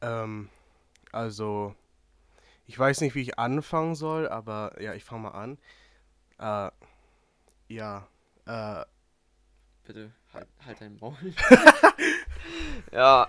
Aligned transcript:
Ähm, 0.00 0.48
also, 1.12 1.74
ich 2.66 2.78
weiß 2.78 3.00
nicht, 3.00 3.14
wie 3.14 3.22
ich 3.22 3.38
anfangen 3.38 3.94
soll, 3.94 4.28
aber 4.28 4.80
ja, 4.80 4.94
ich 4.94 5.04
fange 5.04 5.22
mal 5.22 5.30
an. 5.30 5.58
Äh, 6.38 6.70
ja, 7.74 8.06
äh, 8.46 8.84
Bitte 9.84 10.12
halt, 10.32 10.48
halt 10.64 10.80
dein 10.80 10.96
Maul. 10.98 11.16
ja, 12.92 13.28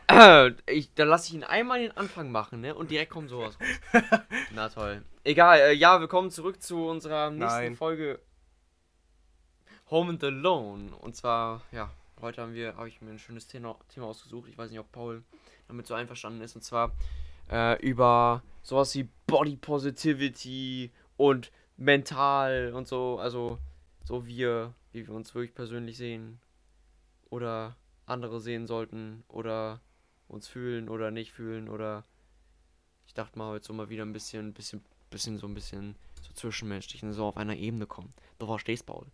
ich, 0.68 0.94
dann 0.94 1.08
lasse 1.08 1.30
ich 1.30 1.34
ihn 1.34 1.44
einmal 1.44 1.80
den 1.80 1.96
Anfang 1.98 2.32
machen, 2.32 2.62
ne? 2.62 2.76
Und 2.76 2.92
direkt 2.92 3.12
kommt 3.12 3.30
sowas 3.30 3.58
raus. 3.60 4.04
Na 4.54 4.70
toll. 4.70 5.04
Egal, 5.24 5.60
äh, 5.60 5.74
ja, 5.74 6.00
willkommen 6.00 6.32
zurück 6.32 6.62
zu 6.62 6.88
unserer 6.88 7.30
nächsten 7.30 7.60
Nein. 7.60 7.76
Folge 7.76 8.20
Home 9.90 10.12
and 10.12 10.24
Alone. 10.24 10.96
Und 10.96 11.16
zwar, 11.16 11.62
ja, 11.72 11.92
heute 12.22 12.42
haben 12.42 12.54
wir, 12.54 12.76
habe 12.76 12.88
ich 12.88 13.02
mir 13.02 13.12
ein 13.12 13.20
schönes 13.20 13.48
Thema, 13.48 13.78
Thema 13.90 14.08
ausgesucht. 14.08 14.50
Ich 14.50 14.58
weiß 14.58 14.70
nicht, 14.70 14.80
ob 14.80 14.92
Paul 14.92 15.24
damit 15.72 15.88
so 15.88 15.94
einverstanden 15.94 16.42
ist. 16.42 16.56
Und 16.56 16.62
zwar 16.62 16.94
äh, 17.50 17.82
über 17.82 18.44
sowas 18.62 18.94
wie 18.96 19.08
Body 19.28 19.56
Positivity 19.56 20.92
und 21.18 21.52
mental 21.78 22.74
und 22.74 22.88
so. 22.88 23.20
Also, 23.20 23.58
so 24.04 24.26
wir, 24.26 24.74
wie 24.92 25.08
wir 25.08 25.14
uns 25.14 25.34
wirklich 25.34 25.56
persönlich 25.56 25.98
sehen. 25.98 26.40
Oder 27.30 27.76
andere 28.06 28.42
sehen 28.42 28.68
sollten. 28.68 29.24
Oder 29.28 29.82
uns 30.28 30.48
fühlen 30.48 30.90
oder 30.90 31.12
nicht 31.12 31.32
fühlen. 31.32 31.70
Oder 31.70 32.04
ich 33.06 33.14
dachte 33.14 33.38
mal 33.40 33.50
heute 33.52 33.66
so 33.66 33.74
mal 33.74 33.90
wieder 33.90 34.04
ein 34.04 34.14
bisschen, 34.14 34.54
bisschen, 34.54 34.84
bisschen 35.10 35.38
so 35.38 35.48
ein 35.48 35.54
bisschen 35.54 35.96
so 36.22 36.34
zwischenmenschlich, 36.34 37.04
ne, 37.04 37.14
so 37.14 37.26
auf 37.26 37.38
einer 37.38 37.56
Ebene 37.56 37.86
kommen. 37.86 38.14
Du 38.40 38.46
verstehst, 38.46 38.86
Paul. 38.86 39.06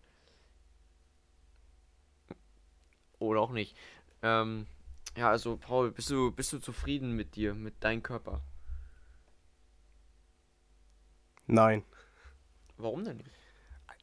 Oder 3.20 3.42
auch 3.42 3.52
nicht. 3.52 3.76
Ähm, 4.22 4.68
ja, 5.18 5.30
also 5.30 5.58
Paul, 5.58 5.92
bist 5.92 6.10
du, 6.10 6.32
bist 6.32 6.54
du 6.54 6.60
zufrieden 6.60 7.12
mit 7.16 7.36
dir, 7.36 7.54
mit 7.54 7.84
deinem 7.84 8.02
Körper? 8.04 8.42
nein. 11.50 11.84
Warum 12.78 13.04
denn 13.04 13.18
nicht? 13.18 13.32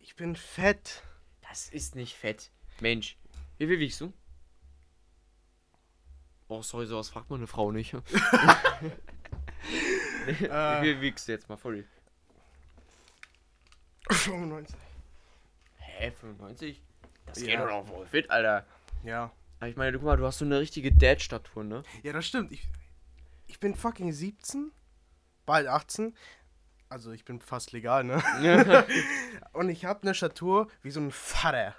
Ich 0.00 0.16
bin 0.16 0.34
fett. 0.34 1.02
Das 1.48 1.68
ist 1.68 1.94
nicht 1.94 2.14
fett. 2.16 2.50
Mensch, 2.80 3.16
wie 3.58 3.66
viel 3.68 3.78
wiegst 3.78 4.00
du? 4.00 4.12
Oh, 6.48 6.60
sorry, 6.62 6.86
sowas 6.86 7.08
fragt 7.08 7.30
man 7.30 7.38
eine 7.40 7.46
Frau 7.46 7.70
nicht. 7.70 7.92
wie 10.26 10.44
Äh. 10.46 10.80
viel 10.82 11.00
wiegst 11.02 11.28
du 11.28 11.32
jetzt 11.32 11.48
mal 11.48 11.56
voll? 11.56 11.86
95. 14.10 14.76
Hä, 15.78 16.10
95? 16.10 16.82
Das 17.26 17.40
Ja. 17.40 17.46
geht 17.46 17.60
doch 17.60 17.66
noch 17.66 17.86
voll 17.86 18.06
fit, 18.06 18.28
Alter. 18.30 18.66
Ja. 19.04 19.32
Aber 19.60 19.68
ich 19.68 19.76
meine, 19.76 19.96
guck 19.96 20.06
mal, 20.06 20.16
du 20.16 20.26
hast 20.26 20.38
so 20.38 20.44
eine 20.44 20.58
richtige 20.58 20.92
Dad-Statur, 20.92 21.64
ne? 21.64 21.82
Ja, 22.02 22.12
das 22.12 22.26
stimmt. 22.26 22.52
Ich, 22.52 22.68
ich 23.46 23.58
bin 23.60 23.74
fucking 23.74 24.12
17, 24.12 24.72
bald 25.46 25.66
18. 25.66 26.14
Also 26.88 27.12
ich 27.12 27.24
bin 27.24 27.40
fast 27.40 27.72
legal, 27.72 28.04
ne? 28.04 28.22
Und 29.52 29.68
ich 29.68 29.84
habe 29.84 30.02
eine 30.02 30.14
Statur 30.14 30.68
wie 30.82 30.90
so 30.90 31.00
ein 31.00 31.10
Vater. 31.10 31.74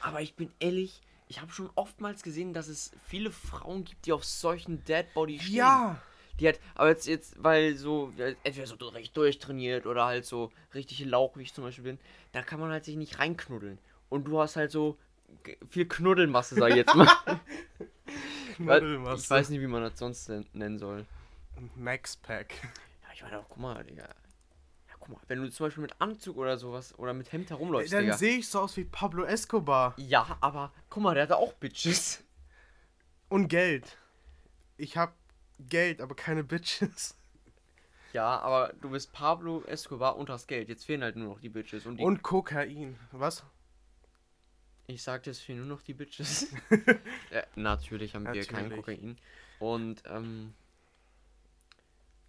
Aber 0.00 0.20
ich 0.20 0.34
bin 0.34 0.52
ehrlich, 0.58 1.00
ich 1.28 1.40
habe 1.40 1.52
schon 1.52 1.70
oftmals 1.76 2.22
gesehen, 2.22 2.52
dass 2.52 2.68
es 2.68 2.90
viele 3.06 3.30
Frauen 3.30 3.84
gibt, 3.84 4.06
die 4.06 4.12
auf 4.12 4.24
solchen 4.24 4.84
Dad-Body 4.84 5.38
stehen. 5.38 5.54
Ja. 5.54 6.02
Die 6.40 6.48
hat, 6.48 6.60
aber 6.74 6.88
jetzt, 6.88 7.06
jetzt, 7.06 7.42
weil 7.42 7.76
so, 7.76 8.12
entweder 8.42 8.66
so 8.66 8.74
recht 8.88 9.16
durchtrainiert 9.16 9.86
oder 9.86 10.06
halt 10.06 10.24
so 10.24 10.50
richtig 10.74 11.04
Lauch, 11.04 11.36
wie 11.36 11.42
ich 11.42 11.54
zum 11.54 11.64
Beispiel 11.64 11.84
bin, 11.84 11.98
da 12.32 12.42
kann 12.42 12.58
man 12.58 12.70
halt 12.70 12.84
sich 12.84 12.96
nicht 12.96 13.18
reinknuddeln. 13.18 13.78
Und 14.08 14.24
du 14.24 14.40
hast 14.40 14.56
halt 14.56 14.70
so 14.70 14.98
viel 15.68 15.86
Knuddelmasse, 15.88 16.54
sag 16.54 16.70
ich 16.70 16.76
jetzt 16.76 16.94
mal. 16.94 17.08
Weil 18.58 19.00
Ich 19.16 19.30
weiß 19.30 19.48
nicht, 19.50 19.60
wie 19.60 19.66
man 19.66 19.82
das 19.82 19.98
sonst 19.98 20.28
nen- 20.28 20.46
nennen 20.52 20.78
soll. 20.78 21.06
Max 21.76 22.16
Pack. 22.16 22.54
Ja, 23.02 23.08
ich 23.14 23.22
meine 23.22 23.38
auch, 23.38 23.46
guck 23.48 23.58
mal, 23.58 23.82
Digga. 23.84 24.02
Ja, 24.04 24.94
guck 24.98 25.08
mal, 25.10 25.18
wenn 25.28 25.40
du 25.42 25.50
zum 25.50 25.66
Beispiel 25.66 25.82
mit 25.82 25.94
Anzug 26.00 26.36
oder 26.36 26.56
sowas 26.58 26.96
oder 26.98 27.12
mit 27.14 27.32
Hemd 27.32 27.50
herumläufst, 27.50 27.92
Dann 27.92 28.12
sehe 28.12 28.38
ich 28.38 28.48
so 28.48 28.60
aus 28.60 28.76
wie 28.76 28.84
Pablo 28.84 29.24
Escobar. 29.24 29.94
Ja, 29.96 30.36
aber 30.40 30.72
guck 30.90 31.02
mal, 31.02 31.14
der 31.14 31.24
hatte 31.24 31.36
auch 31.36 31.52
Bitches. 31.54 32.22
Und 33.28 33.48
Geld. 33.48 33.96
Ich 34.76 34.96
habe 34.96 35.12
Geld, 35.58 36.00
aber 36.00 36.14
keine 36.14 36.44
Bitches. 36.44 37.16
Ja, 38.12 38.38
aber 38.40 38.74
du 38.82 38.90
bist 38.90 39.12
Pablo 39.12 39.62
Escobar 39.64 40.16
und 40.16 40.28
hast 40.28 40.46
Geld. 40.46 40.68
Jetzt 40.68 40.84
fehlen 40.84 41.02
halt 41.02 41.16
nur 41.16 41.28
noch 41.28 41.40
die 41.40 41.48
Bitches. 41.48 41.86
Und, 41.86 41.96
die, 41.96 42.04
Und 42.04 42.22
Kokain. 42.22 42.98
Was? 43.12 43.42
Ich 44.86 45.02
sagte, 45.02 45.30
es 45.30 45.40
fehlen 45.40 45.58
nur 45.58 45.68
noch 45.68 45.82
die 45.82 45.94
Bitches. 45.94 46.48
ja, 47.30 47.42
natürlich 47.56 48.14
haben 48.14 48.24
wir 48.24 48.44
kein 48.44 48.68
Natürlich. 48.68 48.76
Kokain. 49.00 49.18
Und, 49.58 50.02
ähm. 50.06 50.54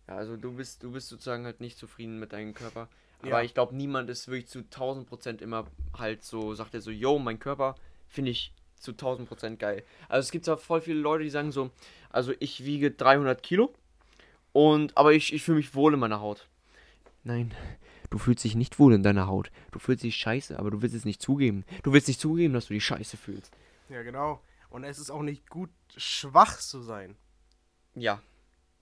Ja, 0.08 0.16
also 0.18 0.36
du 0.38 0.54
bist, 0.54 0.84
du 0.84 0.92
bist 0.92 1.08
sozusagen 1.08 1.46
halt 1.46 1.62
nicht 1.62 1.78
zufrieden 1.78 2.20
mit 2.20 2.34
deinem 2.34 2.54
Körper. 2.54 2.90
Aber 3.22 3.30
Ja. 3.30 3.42
ich 3.42 3.54
glaube, 3.54 3.76
niemand 3.76 4.10
ist 4.10 4.28
wirklich 4.28 4.48
zu 4.48 4.60
1000 4.60 5.08
Prozent 5.08 5.42
immer 5.42 5.66
halt 5.98 6.24
so, 6.24 6.54
sagt 6.54 6.74
er 6.74 6.82
so, 6.82 6.92
yo, 6.92 7.20
mein 7.20 7.40
Körper 7.40 7.76
finde 8.10 8.32
ich 8.32 8.54
zu 8.76 8.92
1000 8.92 9.28
Prozent 9.28 9.60
geil. 9.60 9.84
Also 10.10 10.26
es 10.26 10.32
gibt 10.32 10.46
ja 10.46 10.58
voll 10.58 10.82
viele 10.82 11.00
Leute, 11.00 11.24
die 11.24 11.30
sagen 11.30 11.52
so, 11.54 11.72
also 12.10 12.34
ich 12.40 12.66
wiege 12.66 12.92
300 12.92 13.42
Kilo 13.42 13.74
und, 14.52 14.96
aber 14.98 15.14
ich, 15.14 15.34
ich 15.34 15.42
fühle 15.44 15.58
mich 15.58 15.74
wohl 15.74 15.94
in 15.94 16.00
meiner 16.00 16.20
Haut. 16.20 16.48
Nein, 17.24 17.54
du 18.14 18.20
fühlst 18.20 18.44
dich 18.44 18.54
nicht 18.54 18.78
wohl 18.78 18.94
in 18.94 19.02
deiner 19.02 19.26
Haut. 19.26 19.52
Du 19.72 19.80
fühlst 19.80 20.04
dich 20.04 20.16
scheiße, 20.16 20.60
aber 20.60 20.70
du 20.70 20.84
willst 20.84 20.96
es 20.96 21.04
nicht 21.04 21.20
zugeben. 21.20 21.66
Du 21.82 21.94
willst 21.94 22.08
nicht 22.08 22.20
zugeben, 22.20 22.54
dass 22.54 22.68
du 22.68 22.76
dich 22.76 22.86
scheiße 22.86 23.18
fühlst. 23.18 23.52
Ja, 23.90 24.04
genau. 24.04 24.40
Und 24.70 24.84
es 24.84 25.00
ist 25.00 25.10
auch 25.10 25.24
nicht 25.24 25.50
gut, 25.50 25.72
schwach 25.98 26.60
zu 26.60 26.82
sein. 26.84 27.18
Ja, 27.96 28.22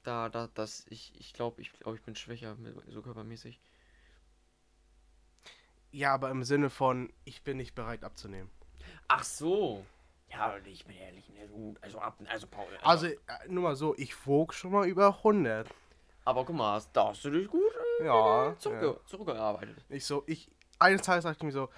da, 0.04 0.28
da, 0.28 0.50
das, 0.54 0.86
ich, 0.90 1.14
ich 1.18 1.32
glaube, 1.34 1.62
ich, 1.62 1.72
glaub, 1.72 1.96
ich 1.96 2.02
bin 2.02 2.16
schwächer, 2.18 2.58
so 2.90 3.02
körpermäßig. 3.02 3.62
Ja, 5.92 6.14
aber 6.14 6.30
im 6.30 6.44
Sinne 6.44 6.70
von, 6.70 7.12
ich 7.24 7.42
bin 7.44 7.56
nicht 7.58 7.74
bereit 7.74 8.04
abzunehmen. 8.04 8.50
Ach 9.08 9.24
so. 9.24 9.86
Ja, 10.30 10.58
ich 10.66 10.86
bin 10.86 10.96
ehrlich, 10.98 11.30
ne, 11.30 11.76
also 11.82 12.00
ab, 12.00 12.18
also 12.28 12.48
Paul. 12.48 12.68
Also, 12.84 13.08
äh, 13.08 13.18
nur 13.48 13.64
mal 13.64 13.76
so, 13.76 13.96
ich 13.98 14.26
wog 14.28 14.54
schon 14.54 14.72
mal 14.72 14.88
über 14.88 15.18
100. 15.24 15.68
aber 16.26 16.46
guck 16.46 16.56
mal, 16.56 16.74
hast- 16.76 16.92
da 16.94 17.10
hast 17.10 17.24
du 17.26 17.30
dich 17.32 17.48
gut 17.50 17.62
äh, 17.62 17.91
Ja. 18.04 18.56
zurückge 18.60 18.88
ja. 18.88 19.06
zurückgearbeitet. 19.06 19.86
Ich 19.90 20.06
so, 20.06 20.24
ich, 20.28 20.52
eines 20.80 21.02
Tages 21.02 21.24
sagte 21.24 21.40
ich 21.40 21.44
mir 21.44 21.52
so, 21.52 21.70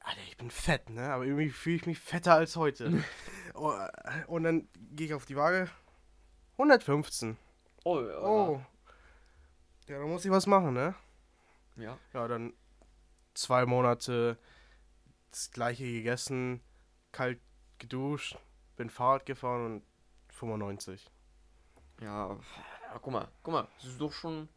Alter, 0.00 0.20
ich 0.26 0.36
bin 0.36 0.50
fett, 0.50 0.88
ne? 0.90 1.10
Aber 1.10 1.24
irgendwie 1.24 1.50
fühle 1.50 1.76
ich 1.76 1.86
mich 1.86 1.98
fetter 1.98 2.34
als 2.34 2.56
heute. 2.56 3.02
Oh, 3.60 3.74
Und 4.28 4.44
dann 4.44 4.68
gehe 4.92 5.08
ich 5.08 5.14
auf 5.14 5.26
die 5.26 5.34
Waage. 5.34 5.68
115. 6.58 7.36
Oh, 7.82 8.00
ja. 8.00 8.22
Oh. 8.22 8.60
Ja, 9.88 9.98
da 9.98 10.06
muss 10.06 10.24
ich 10.24 10.30
was 10.30 10.46
machen, 10.46 10.74
ne? 10.74 10.94
Ja. 11.74 11.98
Ja, 12.12 12.28
dann 12.28 12.52
zwei 13.34 13.66
Monate 13.66 14.38
das 15.32 15.50
gleiche 15.50 15.84
gegessen, 15.84 16.60
kalt 17.10 17.40
geduscht, 17.78 18.38
bin 18.76 18.90
Fahrrad 18.90 19.26
gefahren 19.26 19.66
und 19.66 19.82
95. 20.34 21.10
Ja, 22.00 22.28
ja, 22.30 22.98
guck 23.00 23.12
mal, 23.12 23.28
guck 23.42 23.54
mal, 23.54 23.68
das 23.78 23.86
ist 23.86 24.00
doch 24.00 24.12
schon 24.12 24.48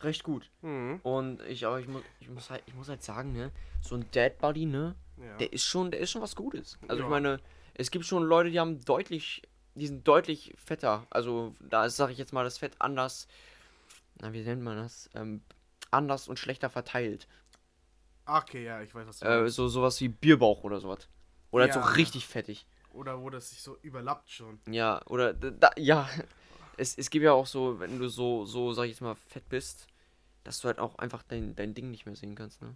recht 0.00 0.22
gut. 0.22 0.50
Mhm. 0.62 1.00
Und 1.02 1.42
ich, 1.42 1.66
aber 1.66 1.80
ich 1.80 1.88
muss, 1.88 2.02
ich 2.20 2.28
muss 2.28 2.50
halt, 2.50 2.62
ich 2.66 2.74
muss 2.74 2.88
halt 2.88 3.02
sagen, 3.02 3.32
ne, 3.32 3.50
so 3.80 3.94
ein 3.96 4.06
Dad 4.12 4.38
Buddy, 4.38 4.66
ne, 4.66 4.94
Ja. 5.16 5.36
der 5.38 5.52
ist 5.52 5.64
schon, 5.64 5.90
der 5.90 6.00
ist 6.00 6.10
schon 6.10 6.22
was 6.22 6.36
Gutes. 6.36 6.78
Also 6.88 6.96
ich 6.96 7.00
Ja. 7.06 7.08
meine, 7.08 7.40
es 7.74 7.90
gibt 7.90 8.04
schon 8.04 8.22
Leute, 8.24 8.50
die 8.50 8.60
haben 8.60 8.84
deutlich, 8.84 9.42
die 9.74 9.86
sind 9.86 10.06
deutlich 10.06 10.54
fetter. 10.56 11.06
Also 11.10 11.54
da 11.60 11.84
ist, 11.86 11.96
sag 11.96 12.10
ich 12.10 12.18
jetzt 12.18 12.32
mal, 12.32 12.44
das 12.44 12.58
Fett 12.58 12.74
anders, 12.80 13.28
na, 14.20 14.32
wie 14.32 14.42
nennt 14.42 14.62
man 14.62 14.76
das? 14.76 15.08
Ähm, 15.14 15.42
anders 15.90 16.28
und 16.28 16.38
schlechter 16.38 16.70
verteilt. 16.70 17.26
okay, 18.26 18.64
ja, 18.64 18.82
ich 18.82 18.94
weiß, 18.94 19.06
was 19.06 19.22
Äh, 19.22 19.48
so 19.48 19.68
sowas 19.68 20.00
wie 20.00 20.08
Bierbauch 20.08 20.64
oder 20.64 20.80
sowas. 20.80 21.08
Oder 21.50 21.64
halt 21.64 21.74
Ja. 21.74 21.82
so 21.82 21.94
richtig 21.94 22.26
fettig. 22.26 22.66
Oder 22.92 23.20
wo 23.20 23.30
das 23.30 23.50
sich 23.50 23.62
so 23.62 23.78
überlappt 23.82 24.28
schon. 24.30 24.60
Ja, 24.68 25.00
oder 25.06 25.32
da, 25.32 25.70
ja. 25.76 26.08
Es, 26.78 26.96
es 26.96 27.10
gibt 27.10 27.24
ja 27.24 27.32
auch 27.32 27.46
so, 27.46 27.78
wenn 27.80 27.98
du 27.98 28.08
so, 28.08 28.44
so, 28.46 28.72
sag 28.72 28.84
ich 28.84 28.90
jetzt 28.92 29.00
mal, 29.00 29.14
fett 29.28 29.48
bist, 29.48 29.86
dass 30.44 30.60
du 30.60 30.68
halt 30.68 30.78
auch 30.78 30.96
einfach 30.98 31.22
dein, 31.22 31.54
dein 31.56 31.74
Ding 31.74 31.90
nicht 31.90 32.06
mehr 32.06 32.16
sehen 32.16 32.34
kannst, 32.34 32.62
ne? 32.62 32.74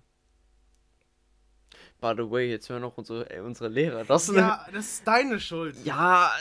By 2.00 2.14
the 2.16 2.28
way, 2.31 2.50
jetzt 2.50 2.69
hören 2.69 2.82
auch 2.84 2.99
unsere, 2.99 3.31
äh, 3.31 3.40
unsere 3.40 3.69
Lehrer 3.69 4.04
das, 4.04 4.28
ne? 4.28 4.40
Ja, 4.40 4.66
das 4.72 4.87
ist 4.87 5.06
deine 5.06 5.38
Schuld. 5.38 5.76
Ja, 5.84 6.32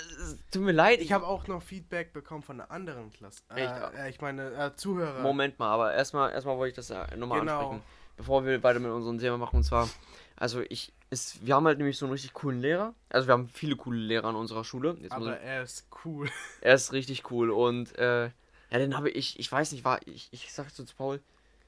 tut 0.51 0.63
mir 0.63 0.71
leid. 0.71 0.99
Ich 1.01 1.11
habe 1.11 1.25
auch 1.27 1.47
noch 1.47 1.61
Feedback 1.61 2.13
bekommen 2.13 2.41
von 2.41 2.59
einer 2.59 2.71
anderen 2.71 3.11
Klasse. 3.11 3.41
Äh, 3.55 3.65
Echt? 3.65 3.75
äh, 3.95 4.09
ich 4.09 4.19
meine, 4.21 4.51
äh, 4.55 4.75
Zuhörer. 4.75 5.21
Moment 5.21 5.59
mal, 5.59 5.69
aber 5.71 5.93
erstmal, 5.93 6.31
erstmal 6.31 6.57
wollte 6.57 6.69
ich 6.71 6.75
das 6.75 6.89
ja 6.89 7.05
nochmal 7.15 7.41
Genau. 7.41 7.59
ansprechen, 7.59 7.83
bevor 8.17 8.43
wir 8.43 8.61
weiter 8.63 8.79
mit 8.79 8.91
unserem 8.91 9.19
Thema 9.19 9.37
machen. 9.37 9.57
Und 9.57 9.63
zwar, 9.63 9.87
also 10.41 10.63
ich, 10.69 10.91
ist, 11.11 11.45
wir 11.45 11.53
haben 11.53 11.67
halt 11.67 11.77
nämlich 11.77 11.99
so 11.99 12.07
einen 12.07 12.13
richtig 12.13 12.33
coolen 12.33 12.61
Lehrer. 12.61 12.95
Also 13.09 13.27
wir 13.27 13.33
haben 13.33 13.47
viele 13.47 13.75
coole 13.75 13.99
Lehrer 13.99 14.29
an 14.29 14.35
unserer 14.35 14.63
Schule. 14.63 14.97
Jetzt 14.99 15.11
Aber 15.11 15.37
ich, 15.37 15.45
er 15.45 15.61
ist 15.61 15.87
cool. 16.03 16.27
er 16.61 16.73
ist 16.73 16.93
richtig 16.93 17.29
cool 17.29 17.51
und 17.51 17.95
äh, 17.99 18.23
ja, 18.25 18.31
dann 18.79 18.97
habe 18.97 19.11
ich, 19.11 19.39
ich 19.39 19.51
weiß 19.51 19.71
nicht, 19.71 19.85
war 19.85 19.99
ich, 20.07 20.29
ich 20.31 20.51
sag 20.51 20.71
so 20.71 20.83
zu 20.83 20.95
Paul, 20.95 21.19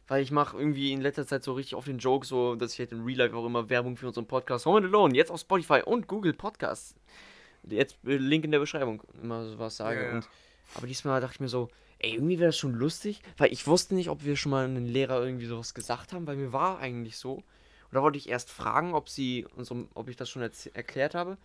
weil 0.08 0.24
ich 0.24 0.32
mache 0.32 0.58
irgendwie 0.58 0.92
in 0.92 1.02
letzter 1.02 1.28
Zeit 1.28 1.44
so 1.44 1.54
richtig 1.54 1.76
auf 1.76 1.86
den 1.86 2.00
Joke, 2.00 2.26
so 2.26 2.56
dass 2.56 2.74
ich 2.74 2.80
halt 2.80 2.92
in 2.94 3.04
Real 3.04 3.20
Life 3.20 3.36
auch 3.36 3.46
immer 3.46 3.70
Werbung 3.70 3.96
für 3.96 4.08
unseren 4.08 4.26
Podcast 4.26 4.66
Home 4.66 4.78
and 4.78 4.88
Alone, 4.88 5.16
jetzt 5.16 5.30
auf 5.30 5.42
Spotify 5.42 5.84
und 5.86 6.08
Google 6.08 6.34
Podcasts. 6.34 6.96
Jetzt 7.62 7.98
äh, 8.08 8.18
Link 8.18 8.44
in 8.44 8.50
der 8.50 8.60
Beschreibung, 8.60 9.04
immer 9.22 9.46
sowas 9.46 9.78
sage. 9.78 10.02
Ja, 10.02 10.08
ja. 10.08 10.16
Und 10.16 10.28
Aber 10.74 10.88
diesmal 10.88 11.22
dachte 11.22 11.36
ich 11.36 11.40
mir 11.42 11.48
so, 11.48 11.70
ey, 12.00 12.16
irgendwie 12.16 12.40
wäre 12.40 12.48
das 12.48 12.58
schon 12.58 12.74
lustig, 12.74 13.22
weil 13.38 13.54
ich 13.54 13.68
wusste 13.68 13.94
nicht, 13.94 14.10
ob 14.10 14.24
wir 14.24 14.36
schon 14.36 14.50
mal 14.50 14.66
einen 14.66 14.88
Lehrer 14.88 15.24
irgendwie 15.24 15.46
sowas 15.46 15.76
gesagt 15.76 16.12
haben, 16.12 16.26
weil 16.26 16.38
mir 16.38 16.54
war 16.54 16.80
eigentlich 16.80 17.18
so. 17.18 17.44
Und 17.94 17.98
da 17.98 18.02
wollte 18.02 18.18
ich 18.18 18.28
erst 18.28 18.50
fragen, 18.50 18.96
ob 18.96 19.08
sie 19.08 19.46
so, 19.56 19.88
ob 19.94 20.10
ich 20.10 20.16
das 20.16 20.28
schon 20.28 20.42
erklärt 20.42 21.14
habe. 21.14 21.38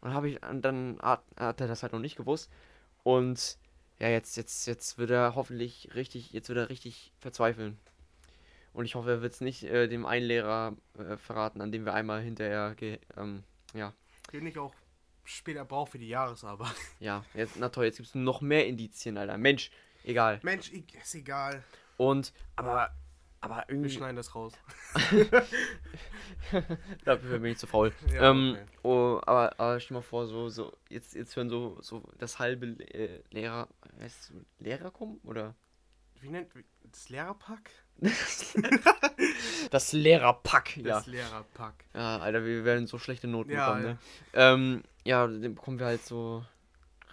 Und 0.00 0.14
habe 0.14 0.30
ich 0.30 0.38
dann 0.40 1.00
hat, 1.02 1.24
hat 1.36 1.60
er 1.60 1.66
das 1.66 1.82
halt 1.82 1.92
noch 1.92 1.98
nicht 1.98 2.14
gewusst. 2.14 2.48
Und 3.02 3.58
ja, 3.98 4.08
jetzt, 4.08 4.36
jetzt, 4.36 4.68
jetzt 4.68 4.98
wird 4.98 5.10
er 5.10 5.34
hoffentlich 5.34 5.90
richtig, 5.96 6.32
jetzt 6.32 6.48
wird 6.48 6.58
er 6.58 6.68
richtig 6.68 7.12
verzweifeln. 7.18 7.76
Und 8.72 8.84
ich 8.84 8.94
hoffe, 8.94 9.10
er 9.10 9.20
wird 9.20 9.32
es 9.32 9.40
nicht 9.40 9.64
äh, 9.64 9.88
dem 9.88 10.06
einen 10.06 10.26
Lehrer 10.26 10.76
äh, 10.96 11.16
verraten, 11.16 11.60
an 11.60 11.72
dem 11.72 11.84
wir 11.84 11.92
einmal 11.92 12.22
hinterher, 12.22 12.76
ähm, 13.16 13.42
ja. 13.74 13.92
Den 14.32 14.46
ich 14.46 14.56
auch 14.60 14.76
später 15.24 15.64
brauche 15.64 15.90
für 15.90 15.98
die 15.98 16.08
Jahresarbeit. 16.08 16.70
Ja, 17.00 17.24
jetzt, 17.34 17.56
na 17.58 17.68
toll, 17.68 17.86
jetzt 17.86 17.96
gibt 17.96 18.10
es 18.10 18.14
noch 18.14 18.42
mehr 18.42 18.64
Indizien, 18.68 19.18
Alter. 19.18 19.36
Mensch, 19.38 19.72
egal. 20.04 20.38
Mensch, 20.44 20.70
ist 20.70 21.16
egal. 21.16 21.64
Und, 21.96 22.32
aber, 22.54 22.92
aber 23.40 23.64
irgendwie. 23.68 23.90
Wir 23.90 23.96
schneiden 23.96 24.16
das 24.16 24.34
raus. 24.34 24.52
Dafür 27.04 27.38
bin 27.38 27.52
ich 27.52 27.58
zu 27.58 27.66
faul. 27.66 27.92
Ja, 28.12 28.30
ähm, 28.30 28.52
okay. 28.52 28.64
oh, 28.82 29.20
aber, 29.24 29.58
aber 29.58 29.80
stell 29.80 29.96
mal 29.96 30.02
vor, 30.02 30.26
so, 30.26 30.48
so, 30.48 30.72
jetzt, 30.88 31.14
jetzt 31.14 31.36
hören 31.36 31.48
so, 31.48 31.78
so 31.80 32.02
das 32.18 32.38
halbe 32.38 32.66
äh, 32.94 33.22
Lehrer, 33.30 33.68
heißt 34.00 34.32
Lehrer 34.58 34.90
kommen, 34.90 35.20
oder? 35.24 35.54
Wie 36.20 36.28
nennt 36.28 36.50
das 36.90 37.08
Lehrerpack? 37.08 37.70
das 39.70 39.92
Lehrerpack, 39.92 40.76
ja. 40.76 40.82
Das 40.82 41.06
Lehrerpack. 41.06 41.84
Ja, 41.94 42.18
Alter, 42.18 42.44
wir 42.44 42.64
werden 42.64 42.86
so 42.86 42.98
schlechte 42.98 43.26
Noten 43.26 43.52
ja, 43.52 43.66
bekommen, 43.66 43.84
ja. 43.84 43.92
ne? 43.92 43.98
Ähm, 44.34 44.82
ja, 45.04 45.26
dann 45.26 45.54
bekommen 45.54 45.78
wir 45.78 45.86
halt 45.86 46.04
so 46.04 46.44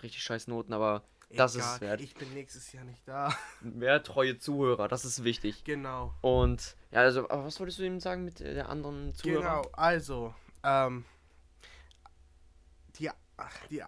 richtig 0.04 0.24
scheiß 0.24 0.48
Noten, 0.48 0.74
aber 0.74 1.04
Egal, 1.30 1.46
das 1.46 1.56
ist 1.56 1.82
wert. 1.82 2.00
Ich 2.00 2.16
bin 2.16 2.34
nächstes 2.34 2.72
Jahr 2.72 2.86
nicht 2.86 3.06
da. 3.08 3.36
Mehr 3.62 4.02
treue 4.02 4.38
Zuhörer, 4.38 4.88
das 4.88 5.04
ist 5.04 5.24
wichtig. 5.24 5.64
Genau. 5.66 6.14
Und, 6.22 6.76
ja, 6.92 7.02
also, 7.02 7.30
aber 7.30 7.46
was 7.46 7.60
wolltest 7.60 7.80
du 7.80 7.84
eben 7.84 8.00
sagen 8.00 8.24
mit 8.24 8.40
der 8.40 8.70
anderen 8.70 9.14
Zuhörer? 9.14 9.62
Genau, 9.62 9.62
also, 9.74 10.34
ähm, 10.64 11.04
die, 12.98 13.10
die, 13.70 13.84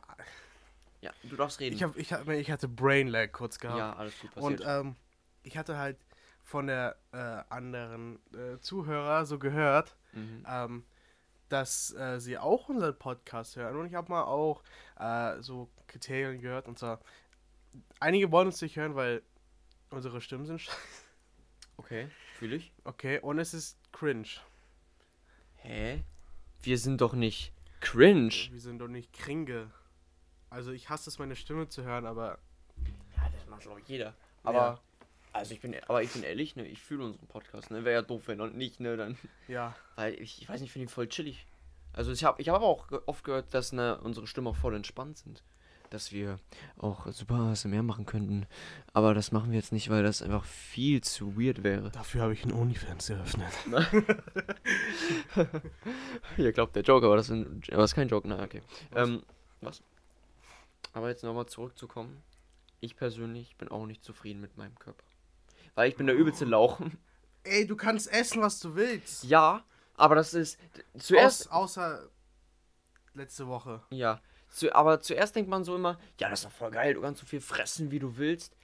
ja, 1.01 1.11
du 1.23 1.35
darfst 1.35 1.59
reden. 1.59 1.75
Ich, 1.75 1.83
hab, 1.83 1.95
ich, 1.95 2.11
hab, 2.11 2.27
ich 2.27 2.51
hatte 2.51 2.67
Brain 2.67 3.07
Lag 3.07 3.31
kurz 3.31 3.59
gehabt. 3.59 3.79
Ja, 3.79 3.93
alles 3.93 4.19
gut 4.19 4.33
passiert. 4.33 4.61
Und, 4.61 4.67
ähm, 4.67 4.95
ich 5.43 5.57
hatte 5.57 5.77
halt 5.77 5.97
von 6.43 6.67
der 6.67 6.97
äh, 7.11 7.17
anderen 7.49 8.19
äh, 8.33 8.59
Zuhörer 8.59 9.25
so 9.25 9.39
gehört, 9.39 9.95
mhm. 10.13 10.45
ähm, 10.47 10.85
dass 11.47 11.93
äh, 11.93 12.19
sie 12.19 12.37
auch 12.37 12.69
unseren 12.69 12.97
Podcast 12.97 13.55
hören. 13.55 13.77
Und 13.77 13.85
ich 13.85 13.95
habe 13.95 14.11
mal 14.11 14.23
auch 14.23 14.63
äh, 14.99 15.41
so 15.41 15.69
Kriterien 15.87 16.41
gehört. 16.41 16.67
Und 16.67 16.77
zwar, 16.77 16.99
einige 17.99 18.31
wollen 18.31 18.47
uns 18.47 18.61
nicht 18.61 18.75
hören, 18.75 18.95
weil 18.95 19.21
unsere 19.89 20.21
Stimmen 20.21 20.45
sind 20.45 20.59
scheiße. 20.59 20.77
Okay, 21.77 22.09
fühle 22.35 22.57
ich. 22.57 22.71
Okay, 22.83 23.19
und 23.19 23.39
es 23.39 23.53
ist 23.53 23.77
cringe. 23.91 24.27
Hä? 25.55 26.03
Wir 26.61 26.77
sind 26.77 27.01
doch 27.01 27.13
nicht 27.13 27.53
cringe. 27.79 28.33
Wir 28.51 28.59
sind 28.59 28.79
doch 28.79 28.87
nicht 28.87 29.13
kringe. 29.13 29.71
Also 30.49 30.71
ich 30.71 30.89
hasse 30.89 31.09
es, 31.09 31.19
meine 31.19 31.35
Stimme 31.35 31.69
zu 31.69 31.83
hören, 31.83 32.05
aber... 32.05 32.39
Ja, 33.15 33.29
das 33.29 33.47
macht 33.47 33.61
glaube 33.61 33.79
ich 33.81 33.87
jeder. 33.87 34.15
Aber... 34.43 34.57
Ja. 34.57 34.79
Also 35.31 35.53
ich 35.53 35.61
bin, 35.61 35.75
aber 35.87 36.01
ich 36.01 36.11
bin 36.11 36.23
ehrlich, 36.23 36.55
ne, 36.55 36.65
ich 36.67 36.81
fühle 36.81 37.05
unseren 37.05 37.27
Podcast, 37.27 37.69
ne, 37.69 37.85
wäre 37.85 38.01
ja 38.01 38.01
doof, 38.01 38.23
wenn 38.25 38.41
und 38.41 38.57
nicht, 38.57 38.79
ne, 38.79 38.97
dann. 38.97 39.15
Ja. 39.47 39.75
Weil 39.95 40.15
ich, 40.15 40.41
ich 40.41 40.49
weiß 40.49 40.59
nicht, 40.59 40.69
ich 40.69 40.73
finde 40.73 40.87
ihn 40.87 40.89
voll 40.89 41.07
chillig. 41.07 41.45
Also 41.93 42.11
ich 42.11 42.23
habe 42.23 42.41
ich 42.41 42.49
hab 42.49 42.55
aber 42.55 42.65
auch 42.65 42.91
oft 43.05 43.23
gehört, 43.23 43.53
dass 43.53 43.71
ne, 43.71 43.99
unsere 44.01 44.25
Stimmen 44.25 44.47
auch 44.47 44.55
voll 44.55 44.75
entspannt 44.75 45.19
sind. 45.19 45.43
Dass 45.89 46.11
wir 46.11 46.39
auch 46.77 47.07
super 47.11 47.35
ASMR 47.35 47.81
machen 47.81 48.05
könnten. 48.05 48.45
Aber 48.93 49.13
das 49.13 49.31
machen 49.31 49.51
wir 49.51 49.57
jetzt 49.57 49.71
nicht, 49.71 49.89
weil 49.89 50.03
das 50.03 50.21
einfach 50.21 50.45
viel 50.45 51.01
zu 51.01 51.35
weird 51.35 51.63
wäre. 51.63 51.89
Dafür 51.89 52.21
habe 52.21 52.33
ich 52.33 52.43
einen 52.43 52.53
OnlyFans 52.53 53.09
eröffnet. 53.09 53.51
Ihr 56.37 56.51
glaubt 56.51 56.75
der 56.75 56.83
Joke, 56.83 57.05
aber 57.05 57.15
das, 57.15 57.29
ist, 57.29 57.45
aber 57.71 57.81
das 57.81 57.91
ist 57.91 57.95
kein 57.95 58.07
Joke. 58.07 58.27
Na, 58.27 58.43
okay. 58.43 58.61
Was? 58.91 59.09
Ähm, 59.09 59.23
was? 59.61 59.81
Aber 60.93 61.09
jetzt 61.09 61.23
nochmal 61.23 61.47
zurückzukommen. 61.47 62.21
Ich 62.81 62.95
persönlich 62.95 63.57
bin 63.57 63.69
auch 63.69 63.85
nicht 63.85 64.03
zufrieden 64.03 64.41
mit 64.41 64.57
meinem 64.57 64.77
Körper. 64.77 65.03
Weil 65.75 65.89
ich 65.89 65.95
bin 65.95 66.07
der 66.07 66.15
übelste 66.15 66.45
Lauch. 66.45 66.79
Ey, 67.43 67.65
du 67.65 67.75
kannst 67.75 68.11
essen, 68.11 68.41
was 68.41 68.59
du 68.59 68.75
willst. 68.75 69.23
Ja, 69.23 69.63
aber 69.95 70.15
das 70.15 70.33
ist 70.33 70.59
zuerst. 70.97 71.51
Aus, 71.51 71.77
außer 71.77 72.09
letzte 73.13 73.47
Woche. 73.47 73.81
Ja. 73.89 74.21
Zu, 74.49 74.73
aber 74.75 74.99
zuerst 74.99 75.35
denkt 75.35 75.49
man 75.49 75.63
so 75.63 75.75
immer, 75.75 75.99
ja, 76.19 76.29
das 76.29 76.39
ist 76.39 76.45
doch 76.45 76.51
voll 76.51 76.71
geil, 76.71 76.95
du 76.95 77.01
kannst 77.01 77.21
so 77.21 77.27
viel 77.27 77.41
fressen, 77.41 77.91
wie 77.91 77.99
du 77.99 78.17
willst. 78.17 78.55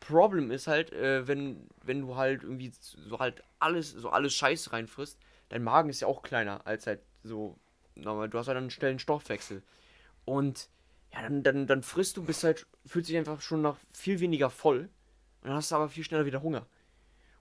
Problem 0.00 0.50
ist 0.50 0.66
halt, 0.66 0.92
äh, 0.92 1.26
wenn, 1.26 1.66
wenn 1.82 2.02
du 2.02 2.16
halt 2.16 2.42
irgendwie 2.42 2.72
so 2.80 3.18
halt 3.18 3.42
alles, 3.58 3.90
so 3.90 4.10
alles 4.10 4.34
Scheiß 4.34 4.72
reinfrisst, 4.72 5.18
dein 5.48 5.64
Magen 5.64 5.88
ist 5.88 6.00
ja 6.00 6.08
auch 6.08 6.22
kleiner 6.22 6.66
als 6.66 6.86
halt 6.86 7.00
so, 7.22 7.58
normal. 7.94 8.28
Du 8.28 8.38
hast 8.38 8.48
halt 8.48 8.58
einen 8.58 8.70
schnellen 8.70 8.98
Stoffwechsel. 8.98 9.62
Und 10.24 10.68
ja, 11.12 11.22
dann, 11.22 11.42
dann, 11.42 11.66
dann 11.66 11.82
frisst 11.82 12.16
du, 12.16 12.24
bist 12.24 12.44
halt, 12.44 12.66
fühlt 12.86 13.06
sich 13.06 13.16
einfach 13.16 13.40
schon 13.40 13.62
nach 13.62 13.76
viel 13.92 14.20
weniger 14.20 14.50
voll. 14.50 14.88
Und 15.42 15.48
dann 15.48 15.54
hast 15.54 15.70
du 15.70 15.76
aber 15.76 15.88
viel 15.88 16.04
schneller 16.04 16.26
wieder 16.26 16.42
Hunger. 16.42 16.66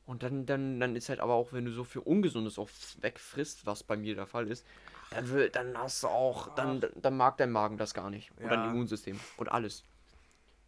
Und 0.05 0.23
dann, 0.23 0.45
dann, 0.45 0.79
dann 0.79 0.95
ist 0.95 1.09
halt 1.09 1.19
aber 1.19 1.33
auch, 1.33 1.53
wenn 1.53 1.65
du 1.65 1.71
so 1.71 1.83
viel 1.83 2.01
Ungesundes 2.01 2.59
auch 2.59 2.69
wegfrisst, 2.99 3.65
was 3.65 3.83
bei 3.83 3.95
mir 3.95 4.15
der 4.15 4.27
Fall 4.27 4.49
ist, 4.49 4.65
dann, 5.11 5.29
will, 5.29 5.49
dann 5.49 5.77
hast 5.77 6.03
du 6.03 6.07
auch, 6.07 6.53
dann, 6.55 6.83
dann 6.95 7.15
mag 7.15 7.37
dein 7.37 7.51
Magen 7.51 7.77
das 7.77 7.93
gar 7.93 8.09
nicht. 8.09 8.31
Und 8.37 8.43
ja. 8.43 8.49
dein 8.49 8.71
Immunsystem. 8.71 9.19
Und 9.37 9.49
alles. 9.49 9.83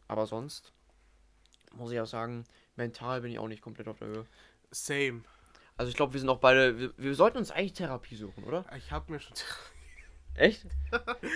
Aber 0.07 0.25
sonst 0.25 0.71
muss 1.73 1.91
ich 1.91 1.99
auch 1.99 2.05
sagen, 2.05 2.45
mental 2.75 3.21
bin 3.21 3.31
ich 3.31 3.39
auch 3.39 3.47
nicht 3.47 3.61
komplett 3.61 3.87
auf 3.87 3.99
der 3.99 4.07
Höhe. 4.07 4.25
Same. 4.71 5.23
Also 5.77 5.89
ich 5.89 5.95
glaube, 5.95 6.13
wir 6.13 6.19
sind 6.19 6.29
auch 6.29 6.39
beide, 6.39 6.79
wir, 6.79 6.93
wir, 6.97 7.15
sollten 7.15 7.37
uns 7.37 7.51
eigentlich 7.51 7.73
Therapie 7.73 8.15
suchen, 8.15 8.43
oder? 8.45 8.65
Ich 8.77 8.91
habe 8.91 9.11
mir 9.11 9.19
schon 9.19 9.35
Therapie. 9.35 9.75
Echt? 10.35 10.65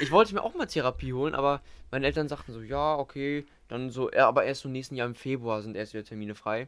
Ich 0.02 0.12
wollte 0.12 0.34
mir 0.34 0.44
auch 0.44 0.54
mal 0.56 0.66
Therapie 0.66 1.14
holen, 1.14 1.34
aber 1.34 1.62
meine 1.92 2.06
Eltern 2.06 2.28
sagten 2.28 2.52
so, 2.52 2.62
ja, 2.62 2.96
okay, 2.96 3.46
dann 3.68 3.90
so, 3.90 4.12
ja, 4.12 4.28
aber 4.28 4.44
erst 4.44 4.66
im 4.66 4.72
nächsten 4.72 4.96
Jahr 4.96 5.08
im 5.08 5.16
Februar 5.16 5.62
sind 5.62 5.76
erst 5.76 5.94
wieder 5.94 6.04
Termine 6.04 6.36
frei. 6.36 6.68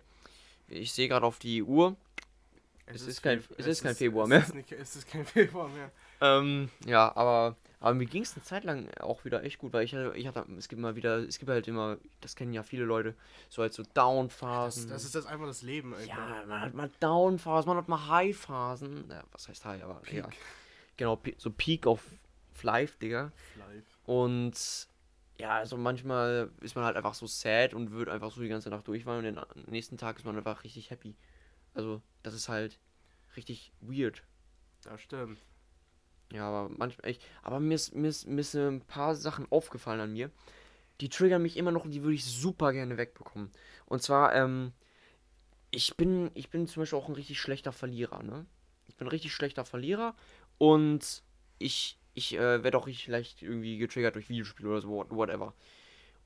Ich 0.72 0.94
sehe 0.94 1.08
gerade 1.08 1.26
auf 1.26 1.40
die 1.40 1.64
Uhr. 1.64 1.96
Es, 2.86 3.02
es 3.02 3.08
ist, 3.08 3.22
kein, 3.22 3.44
es, 3.58 3.68
ist 3.68 3.84
kein 3.84 3.96
Februar 3.96 4.28
mehr. 4.28 4.46
Es 4.80 4.96
ist, 4.96 5.08
kein 5.08 5.26
Februar 5.26 5.68
mehr. 5.70 5.92
Ähm, 6.20 6.70
ja, 6.86 7.16
aber, 7.16 7.56
aber 7.80 7.94
mir 7.94 8.06
ging 8.06 8.24
es 8.24 8.36
eine 8.36 8.44
Zeit 8.44 8.64
lang 8.64 8.90
auch 9.00 9.24
wieder 9.26 9.44
echt 9.44 9.60
gut, 9.60 9.74
weil 9.74 9.86
ich 9.86 9.94
hatte, 9.94 10.14
ich 10.16 10.28
hatte, 10.28 10.46
es 10.58 10.68
gibt 10.68 10.82
mal 10.82 10.96
wieder, 10.96 11.18
es 11.20 11.40
gibt 11.40 11.50
halt 11.50 11.68
immer, 11.68 11.98
das 12.20 12.36
kennen 12.36 12.54
ja 12.54 12.64
viele 12.64 12.84
Leute, 12.84 13.16
so 13.50 13.62
halt 13.62 13.74
so 13.74 13.84
Down-Phasen. 13.94 14.90
Das, 14.90 14.94
das, 14.94 15.06
ist 15.06 15.16
das 15.16 15.26
einfach 15.26 15.48
das 15.48 15.62
Leben, 15.62 15.94
Alter. 15.94 16.08
Ja, 16.08 16.44
man 16.48 16.62
hat 16.62 16.74
mal 16.74 16.92
Down-Phasen, 17.00 17.70
man 17.70 17.78
hat 17.78 17.88
mal 17.88 18.08
High-Phasen. 18.08 19.06
Ja, 19.10 19.24
was 19.32 19.48
heißt 19.48 19.66
High, 19.66 19.84
aber 19.84 19.96
Peak. 19.96 20.18
ja. 20.18 20.30
Genau, 20.98 21.20
so 21.38 21.50
Peak 21.50 21.86
of 21.88 22.04
Life, 22.62 22.98
Digga. 23.00 23.32
Life. 23.58 23.88
Und 24.06 24.88
ja, 25.42 25.58
also 25.58 25.76
manchmal 25.76 26.52
ist 26.62 26.76
man 26.76 26.86
halt 26.86 26.96
einfach 26.96 27.16
so 27.16 27.26
sad 27.26 27.74
und 27.74 27.90
wird 27.92 28.10
einfach 28.10 28.32
so 28.32 28.42
die 28.42 28.48
ganze 28.48 28.70
Nacht 28.70 28.88
durchweinen 28.88 29.40
und 29.40 29.56
den 29.56 29.72
nächsten 29.72 29.98
Tag 29.98 30.18
ist 30.18 30.26
man 30.26 30.38
einfach 30.38 30.64
richtig 30.64 30.92
happy. 30.92 31.16
Also, 31.74 32.04
das 32.22 32.36
ist 32.36 32.48
halt 32.48 32.80
richtig 33.36 33.74
weird. 33.82 34.24
Das 34.84 35.02
stimmt. 35.02 35.40
Ja, 36.32 36.48
aber 36.48 36.70
manchmal 36.70 37.10
echt. 37.10 37.24
Aber 37.42 37.60
mir 37.60 37.74
ist, 37.74 37.96
mir, 37.96 38.10
ist, 38.10 38.28
mir 38.28 38.42
ist 38.42 38.54
ein 38.56 38.82
paar 38.82 39.16
Sachen 39.16 39.52
aufgefallen 39.52 40.00
an 40.00 40.14
mir. 40.14 40.30
Die 41.00 41.10
triggern 41.10 41.42
mich 41.42 41.58
immer 41.58 41.72
noch 41.72 41.86
und 41.86 41.92
die 41.92 42.04
würde 42.04 42.14
ich 42.14 42.24
super 42.24 42.72
gerne 42.72 42.98
wegbekommen. 42.98 43.50
Und 43.88 44.04
zwar, 44.04 44.36
ähm, 44.36 44.74
ich 45.72 45.98
bin, 45.98 46.30
ich 46.36 46.52
bin 46.52 46.68
zum 46.68 46.84
Beispiel 46.84 47.00
auch 47.00 47.10
ein 47.10 47.16
richtig 47.16 47.40
schlechter 47.40 47.72
Verlierer, 47.72 48.22
ne? 48.22 48.46
Ich 48.88 48.96
bin 48.96 49.08
ein 49.08 49.12
richtig 49.12 49.34
schlechter 49.34 49.66
Verlierer 49.66 50.16
und 50.60 51.24
ich 51.58 51.98
ich 52.14 52.34
äh, 52.34 52.64
werde 52.64 52.78
auch 52.78 52.88
richtig 52.88 53.08
leicht 53.08 53.42
irgendwie 53.42 53.78
getriggert 53.78 54.16
durch 54.16 54.30
Videospiele 54.30 54.70
oder 54.70 54.82
so, 54.82 55.06
whatever. 55.10 55.54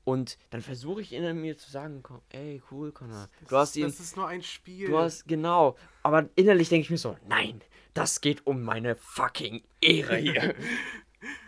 Und 0.04 0.38
dann 0.50 0.62
versuche 0.62 1.00
ich 1.00 1.12
in 1.12 1.40
mir 1.40 1.56
zu 1.56 1.68
sagen, 1.68 2.00
komm, 2.02 2.20
ey, 2.30 2.62
cool, 2.70 2.92
Connor. 2.92 3.28
Du 3.48 3.56
hast 3.56 3.74
ihn. 3.74 3.84
Das 3.84 3.98
ist 3.98 4.16
nur 4.16 4.28
ein 4.28 4.42
Spiel. 4.42 4.86
Du 4.86 4.98
hast, 4.98 5.26
genau. 5.26 5.76
Aber 6.04 6.28
innerlich 6.36 6.68
denke 6.68 6.84
ich 6.84 6.90
mir 6.90 6.98
so, 6.98 7.16
nein, 7.28 7.60
das 7.92 8.20
geht 8.20 8.46
um 8.46 8.62
meine 8.62 8.94
fucking 8.94 9.64
Ehre 9.80 10.16
hier. 10.16 10.54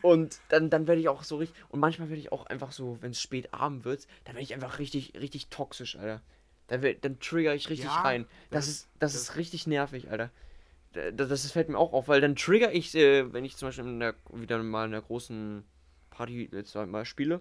und 0.02 0.40
dann, 0.49 0.71
dann 0.71 0.88
werde 0.88 1.00
ich 1.00 1.09
auch 1.09 1.23
so 1.23 1.37
richtig. 1.37 1.57
Und 1.68 1.78
manchmal 1.78 2.09
werde 2.09 2.21
ich 2.21 2.33
auch 2.33 2.47
einfach 2.47 2.73
so, 2.73 2.99
wenn 3.00 3.12
es 3.12 3.21
spät 3.21 3.54
Abend 3.54 3.85
wird, 3.85 4.09
dann 4.25 4.35
werde 4.35 4.42
ich 4.42 4.54
einfach 4.54 4.80
richtig, 4.80 5.12
richtig 5.14 5.50
toxisch, 5.50 5.97
Alter. 5.97 6.21
Dann, 6.66 6.83
dann 7.00 7.21
trigger 7.21 7.54
ich 7.54 7.71
richtig 7.71 7.87
ja, 7.87 8.00
rein. 8.00 8.26
Das, 8.50 8.66
das, 8.66 8.68
ist, 8.68 8.88
das, 8.99 9.12
das 9.12 9.23
ist 9.23 9.37
richtig 9.37 9.68
nervig, 9.68 10.11
Alter 10.11 10.30
das, 10.92 11.28
das 11.28 11.50
fällt 11.52 11.68
mir 11.68 11.78
auch 11.78 11.92
auf, 11.92 12.09
weil 12.09 12.21
dann 12.21 12.37
trigger 12.37 12.73
ich, 12.73 12.95
äh, 12.95 13.33
wenn 13.33 13.45
ich 13.45 13.57
zum 13.57 13.68
Beispiel 13.68 13.85
in 13.85 14.00
der, 14.00 14.14
wieder 14.33 14.62
mal 14.62 14.87
in 14.87 14.95
einer 14.95 15.02
großen 15.02 15.64
Party 16.11 16.49
jetzt 16.52 16.75
mal 16.75 17.04
spiele, 17.04 17.40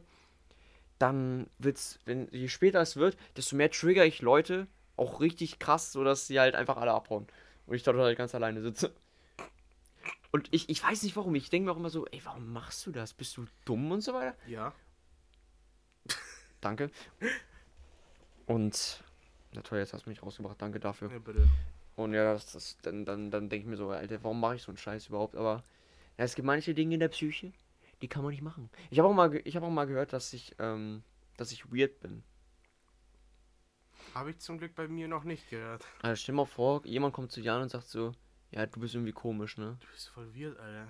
dann 1.00 1.48
wird's, 1.58 2.00
wenn 2.06 2.28
je 2.32 2.48
später 2.48 2.82
es 2.82 2.98
wird, 2.98 3.18
desto 3.36 3.56
mehr 3.56 3.72
trigger 3.72 4.06
ich 4.06 4.22
Leute 4.22 4.68
auch 4.96 5.22
richtig 5.22 5.60
krass, 5.60 5.92
sodass 5.92 6.28
sie 6.28 6.40
halt 6.40 6.56
einfach 6.56 6.78
alle 6.78 6.92
abhauen. 6.92 7.28
Und 7.68 7.76
ich 7.76 7.84
dort 7.84 7.98
halt 7.98 8.18
ganz 8.18 8.34
alleine 8.34 8.62
sitze. 8.62 8.94
Und 10.32 10.48
ich, 10.52 10.70
ich 10.70 10.84
weiß 10.84 11.04
nicht 11.04 11.16
warum, 11.16 11.36
ich 11.36 11.50
denke 11.50 11.68
mir 11.68 11.72
auch 11.72 11.78
immer 11.78 11.90
so, 11.90 12.06
ey, 12.08 12.22
warum 12.24 12.52
machst 12.52 12.86
du 12.86 12.92
das? 12.92 13.14
Bist 13.14 13.38
du 13.38 13.46
dumm 13.66 13.92
und 13.92 14.02
so 14.02 14.14
weiter? 14.14 14.36
Ja. 14.48 14.74
Danke. 16.62 16.90
Und, 18.46 19.04
na 19.54 19.62
toll, 19.62 19.80
jetzt 19.80 19.94
hast 19.94 20.06
du 20.06 20.10
mich 20.10 20.22
rausgebracht. 20.24 20.62
Danke 20.62 20.80
dafür. 20.80 21.12
Ja, 21.12 21.20
bitte. 21.20 21.48
Und 21.98 22.14
ja, 22.14 22.34
das, 22.34 22.52
das, 22.52 22.78
dann, 22.84 23.06
dann, 23.06 23.32
dann 23.32 23.50
denke 23.50 23.66
ich 23.66 23.70
mir 23.70 23.76
so, 23.76 23.90
Alter, 23.90 24.24
warum 24.24 24.40
mache 24.40 24.56
ich 24.56 24.62
so 24.62 24.70
einen 24.70 24.78
Scheiß 24.78 25.08
überhaupt? 25.08 25.36
Aber 25.36 25.64
ja, 26.18 26.26
es 26.26 26.36
gibt 26.36 26.46
manche 26.46 26.76
Dinge 26.76 26.94
in 26.94 27.00
der 27.00 27.08
Psyche, 27.08 27.52
die 28.04 28.08
kann 28.08 28.22
man 28.22 28.32
nicht 28.32 28.44
machen. 28.44 28.70
Ich 28.92 29.00
habe 29.00 29.10
auch 29.10 29.16
mal, 29.16 29.42
ich 29.44 29.56
habe 29.56 29.66
auch 29.66 29.72
mal 29.72 29.86
gehört, 29.86 30.14
dass 30.14 30.32
ich, 30.32 30.56
ähm, 30.60 31.02
dass 31.38 31.52
ich 31.52 31.72
weird 31.72 32.00
bin. 32.00 32.24
Habe 34.14 34.30
ich 34.30 34.38
zum 34.38 34.60
Glück 34.60 34.76
bei 34.76 34.88
mir 34.88 35.08
noch 35.08 35.24
nicht 35.24 35.50
gehört. 35.50 35.84
Also 36.04 36.22
stell 36.22 36.36
mal 36.36 36.46
vor, 36.46 36.86
jemand 36.86 37.16
kommt 37.16 37.32
zu 37.32 37.42
Jan 37.42 37.64
und 37.64 37.70
sagt 37.70 37.88
so, 37.88 38.12
ja, 38.52 38.64
du 38.68 38.80
bist 38.80 38.94
irgendwie 38.94 39.12
komisch, 39.12 39.58
ne? 39.58 39.78
Du 39.80 39.88
bist 39.92 40.10
voll 40.10 40.36
weird, 40.36 40.60
Alter. 40.60 40.88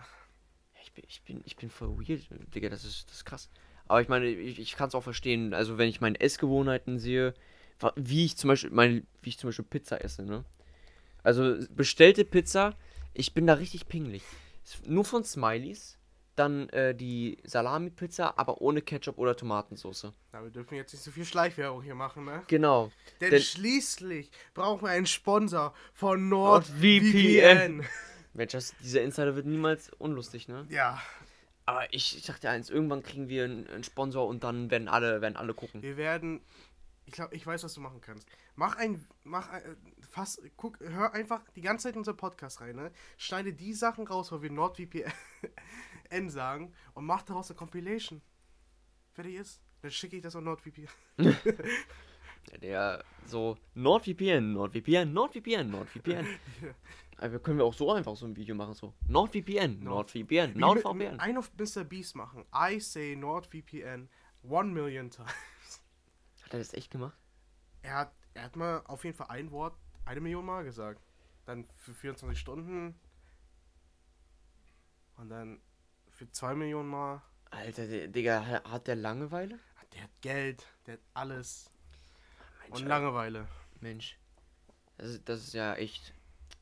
Ich 0.83 0.91
bin, 0.91 1.05
ich 1.07 1.21
bin, 1.21 1.41
ich 1.45 1.55
bin 1.55 1.69
voll 1.69 1.97
weird, 1.97 2.27
Digga, 2.53 2.67
das 2.67 2.83
ist, 2.83 3.07
das 3.07 3.17
ist 3.17 3.25
krass. 3.25 3.49
Aber 3.87 4.01
ich 4.01 4.09
meine, 4.09 4.27
ich, 4.27 4.59
ich 4.59 4.75
kann 4.75 4.89
es 4.89 4.95
auch 4.95 5.03
verstehen, 5.03 5.53
also 5.53 5.77
wenn 5.77 5.87
ich 5.87 6.01
meine 6.01 6.19
Essgewohnheiten 6.19 6.99
sehe, 6.99 7.33
wie 7.95 8.25
ich 8.25 8.35
zum 8.35 8.49
Beispiel, 8.49 8.71
meine, 8.71 9.03
wie 9.21 9.29
ich 9.29 9.37
zum 9.37 9.47
Beispiel 9.47 9.63
Pizza 9.63 10.03
esse, 10.03 10.23
ne? 10.23 10.43
Also 11.27 11.57
bestellte 11.75 12.23
Pizza, 12.23 12.73
ich 13.13 13.33
bin 13.33 13.47
da 13.47 13.55
richtig 13.55 13.87
pingelig. 13.89 14.23
Nur 14.85 15.03
von 15.03 15.23
Smileys, 15.25 15.97
dann 16.37 16.69
äh, 16.69 16.95
die 16.95 17.37
Salami-Pizza, 17.43 18.37
aber 18.37 18.61
ohne 18.61 18.81
Ketchup 18.81 19.17
oder 19.17 19.35
Tomatensauce. 19.35 20.13
Na, 20.31 20.41
wir 20.43 20.51
dürfen 20.51 20.75
jetzt 20.75 20.93
nicht 20.93 21.03
so 21.03 21.11
viel 21.11 21.25
Schleichwerbung 21.25 21.81
hier 21.81 21.95
machen, 21.95 22.23
ne? 22.25 22.43
Genau. 22.47 22.91
Denn, 23.19 23.31
Denn- 23.31 23.41
schließlich 23.41 24.29
brauchen 24.53 24.83
wir 24.83 24.89
einen 24.91 25.05
Sponsor 25.05 25.73
von 25.93 26.29
NordVPN. 26.29 27.83
Mensch, 28.33 28.51
das, 28.53 28.73
dieser 28.83 29.01
Insider 29.01 29.35
wird 29.35 29.47
niemals 29.47 29.89
unlustig, 29.97 30.47
ne? 30.47 30.65
Ja, 30.69 31.01
Aber 31.65 31.91
ich, 31.93 32.15
ich 32.17 32.33
dir 32.39 32.51
eins, 32.51 32.69
irgendwann 32.69 33.03
kriegen 33.03 33.27
wir 33.27 33.43
einen, 33.43 33.67
einen 33.67 33.83
Sponsor 33.83 34.27
und 34.27 34.43
dann 34.45 34.71
werden 34.71 34.87
alle, 34.87 35.19
werden 35.21 35.35
alle 35.35 35.53
gucken. 35.53 35.81
wir 35.81 35.97
werden. 35.97 36.39
Ich 37.07 37.13
glaube, 37.13 37.33
ich 37.35 37.47
weiß, 37.47 37.63
was 37.63 37.73
du 37.73 37.79
machen 37.79 38.01
kannst. 38.01 38.27
Mach 38.55 38.75
ein. 38.75 39.03
Mach 39.23 39.49
ein. 39.49 39.63
äh, 39.63 39.75
Fass, 40.09 40.41
guck, 40.57 40.77
hör 40.81 41.13
einfach 41.13 41.41
die 41.55 41.61
ganze 41.61 41.83
Zeit 41.83 41.93
in 41.93 41.99
unseren 41.99 42.17
Podcast 42.17 42.59
rein, 42.59 42.75
ne? 42.75 42.91
Schneide 43.17 43.53
die 43.53 43.73
Sachen 43.73 44.05
raus, 44.05 44.31
wo 44.31 44.41
wir 44.41 44.51
NordVPN 44.51 45.09
sagen 46.27 46.73
und 46.93 47.05
mach 47.05 47.23
daraus 47.23 47.49
eine 47.49 47.57
Compilation. 47.57 48.21
Fertig 49.13 49.35
ist. 49.35 49.61
Dann 49.81 49.91
schicke 49.91 50.17
ich 50.17 50.21
das 50.21 50.35
an 50.35 50.43
NordVPN. 50.43 50.87
Der 52.61 53.03
so 53.25 53.57
NordVPN, 53.75 54.53
NordVPN, 54.53 55.13
NordVPN, 55.13 55.69
NordVPN. 55.69 56.27
Aber 57.17 57.31
wir 57.31 57.39
können 57.39 57.57
wir 57.57 57.65
auch 57.65 57.73
so 57.73 57.91
einfach 57.91 58.15
so 58.15 58.25
ein 58.25 58.35
Video 58.35 58.53
machen, 58.53 58.73
so 58.73 58.93
NordVPN, 59.07 59.79
NordVPN, 59.79 60.57
NordVPN. 60.57 61.19
Ein 61.19 61.37
auf 61.37 61.51
Mr. 61.57 61.83
Beast 61.83 62.15
machen. 62.15 62.45
I 62.53 62.79
say 62.79 63.15
NordVPN 63.15 64.09
one 64.43 64.73
million 64.73 65.09
times. 65.09 65.31
Hat 66.47 66.53
er 66.53 66.59
das 66.59 66.73
echt 66.73 66.91
gemacht? 66.91 67.17
Er 67.81 67.93
hat, 67.95 68.13
er 68.33 68.43
hat 68.43 68.55
mal 68.55 68.81
auf 68.85 69.03
jeden 69.03 69.17
Fall 69.17 69.27
ein 69.27 69.51
Wort 69.51 69.77
eine 70.05 70.21
Million 70.21 70.45
Mal 70.45 70.63
gesagt. 70.63 71.01
Dann 71.45 71.67
für 71.75 71.93
24 71.93 72.39
Stunden. 72.39 72.97
Und 75.17 75.27
dann 75.27 75.61
für 76.09 76.31
zwei 76.31 76.55
Millionen 76.55 76.87
Mal. 76.87 77.21
Alter, 77.51 77.85
der, 77.85 78.07
Digga, 78.07 78.45
ha- 78.45 78.71
hat 78.71 78.87
der 78.87 78.95
Langeweile? 78.95 79.59
Der 79.93 80.03
hat 80.03 80.21
Geld, 80.21 80.65
der 80.85 80.93
hat 80.93 81.01
alles. 81.15 81.69
Mensch, 82.63 82.79
Und 82.81 82.87
Langeweile. 82.87 83.47
Mensch. 83.81 84.17
Das 84.97 85.09
ist, 85.09 85.27
das 85.27 85.41
ist 85.41 85.53
ja 85.53 85.73
echt, 85.75 86.13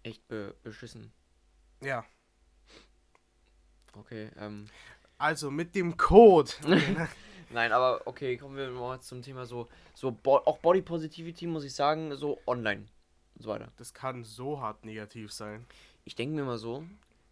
echt 0.02 0.28
be 0.28 0.56
beschissen. 0.64 1.12
Ja. 1.82 2.04
Okay, 3.94 4.32
ähm. 4.38 4.66
Also 5.20 5.52
mit 5.52 5.76
dem 5.76 5.96
Code. 5.96 6.52
Nein, 7.50 7.72
aber 7.72 8.02
okay, 8.06 8.38
kommen 8.38 8.58
wir 8.58 8.70
mal 8.70 9.00
zum 9.02 9.22
Thema 9.22 9.46
so, 9.46 9.68
so 9.94 10.12
Bo 10.12 10.38
auch 10.38 10.58
Body 10.60 10.82
Positivity, 10.82 11.48
muss 11.48 11.64
ich 11.64 11.74
sagen, 11.74 12.16
so 12.16 12.40
online 12.46 12.86
und 13.36 13.44
so 13.44 13.50
weiter. 13.50 13.72
Das 13.78 13.94
kann 13.94 14.24
so 14.24 14.60
hart 14.62 14.84
negativ 14.86 15.32
sein. 15.32 15.66
Ich 16.04 16.16
denke 16.16 16.36
mir 16.36 16.44
mal 16.44 16.58
so, 16.58 16.86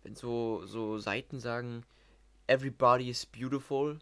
wenn 0.04 0.16
so, 0.16 0.66
so 0.66 1.00
Seiten 1.00 1.40
sagen, 1.40 1.84
everybody 2.48 3.10
is 3.10 3.26
beautiful. 3.26 4.00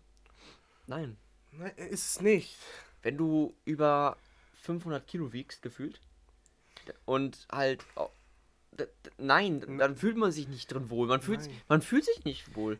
Nein. 0.87 1.17
Nein, 1.51 1.73
ist 1.75 2.15
es 2.15 2.21
nicht. 2.21 2.57
Wenn 3.01 3.17
du 3.17 3.53
über 3.65 4.17
500 4.61 5.05
Kilo 5.05 5.33
wiegst, 5.33 5.61
gefühlt, 5.61 5.99
und 7.05 7.47
halt, 7.51 7.85
nein, 9.17 9.77
dann 9.77 9.95
fühlt 9.95 10.17
man 10.17 10.31
sich 10.31 10.47
nicht 10.47 10.71
drin 10.71 10.89
wohl. 10.89 11.07
Man 11.07 11.21
fühlt, 11.21 11.41
Nein. 11.41 11.61
man 11.67 11.81
fühlt 11.81 12.05
sich 12.05 12.23
nicht 12.25 12.55
wohl. 12.55 12.77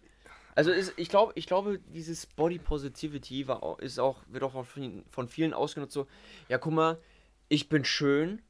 Also 0.56 0.72
ist, 0.72 0.94
ich 0.98 1.10
glaube, 1.10 1.34
ich 1.36 1.46
glaube, 1.48 1.80
dieses 1.80 2.26
Body 2.26 2.60
Positivity 2.60 3.48
war, 3.48 3.80
ist 3.80 4.00
auch, 4.00 4.24
wird 4.28 4.44
auch 4.44 4.52
von, 4.54 4.66
vielen- 4.66 5.06
von 5.10 5.28
vielen 5.28 5.54
ausgenutzt 5.54 5.94
so, 5.94 6.08
ja 6.50 6.58
guck 6.58 6.74
mal, 6.74 7.02
ich 7.48 7.70
bin 7.70 7.86
schön. 7.86 8.42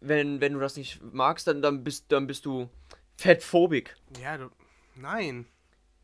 Wenn, 0.00 0.40
wenn 0.40 0.52
du 0.52 0.60
das 0.60 0.76
nicht 0.76 1.02
magst, 1.02 1.46
dann, 1.48 1.60
dann 1.60 1.82
bist 1.82 2.06
dann 2.12 2.26
bist 2.28 2.46
du 2.46 2.68
fettphobik. 3.14 3.96
Ja, 4.22 4.36
du. 4.38 4.48
Nein. 4.94 5.46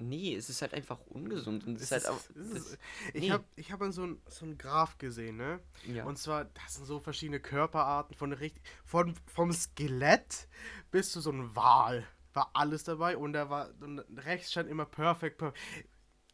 Nee, 0.01 0.35
es 0.35 0.51
ist 0.51 0.61
halt 0.61 0.75
einfach 0.75 0.99
ungesund. 1.07 1.65
Und 1.67 1.77
es 1.77 1.83
ist 1.83 1.93
halt 1.93 2.09
auch, 2.09 2.19
ist- 2.35 2.77
ich 3.13 3.23
nee. 3.23 3.31
habe 3.31 3.45
ich 3.55 3.71
hab 3.71 3.81
so 3.93 4.05
ein, 4.05 4.21
so 4.29 4.45
ein 4.45 4.59
Graph 4.59 4.99
gesehen, 4.99 5.37
ne? 5.37 5.61
ja. 5.87 6.05
Und 6.05 6.19
zwar, 6.19 6.47
das 6.47 6.75
sind 6.75 6.87
so 6.87 6.99
verschiedene 6.99 7.39
Körperarten 7.39 8.17
von, 8.17 8.33
richtig, 8.33 8.63
von 8.85 9.15
vom 9.33 9.53
Skelett 9.53 10.49
bis 10.91 11.13
zu 11.13 11.21
so 11.21 11.31
einem 11.31 11.55
Wal. 11.55 12.05
War 12.35 12.51
alles 12.53 12.85
dabei 12.85 13.17
und 13.17 13.33
da 13.33 13.49
war 13.49 13.71
und 13.81 14.01
rechts 14.27 14.51
stand 14.51 14.69
immer 14.69 14.85
perfect, 14.85 15.39
perfect. 15.39 15.89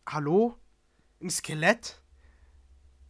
Hallo? 0.09 0.57
Ein 1.23 1.31
Skelett? 1.31 2.01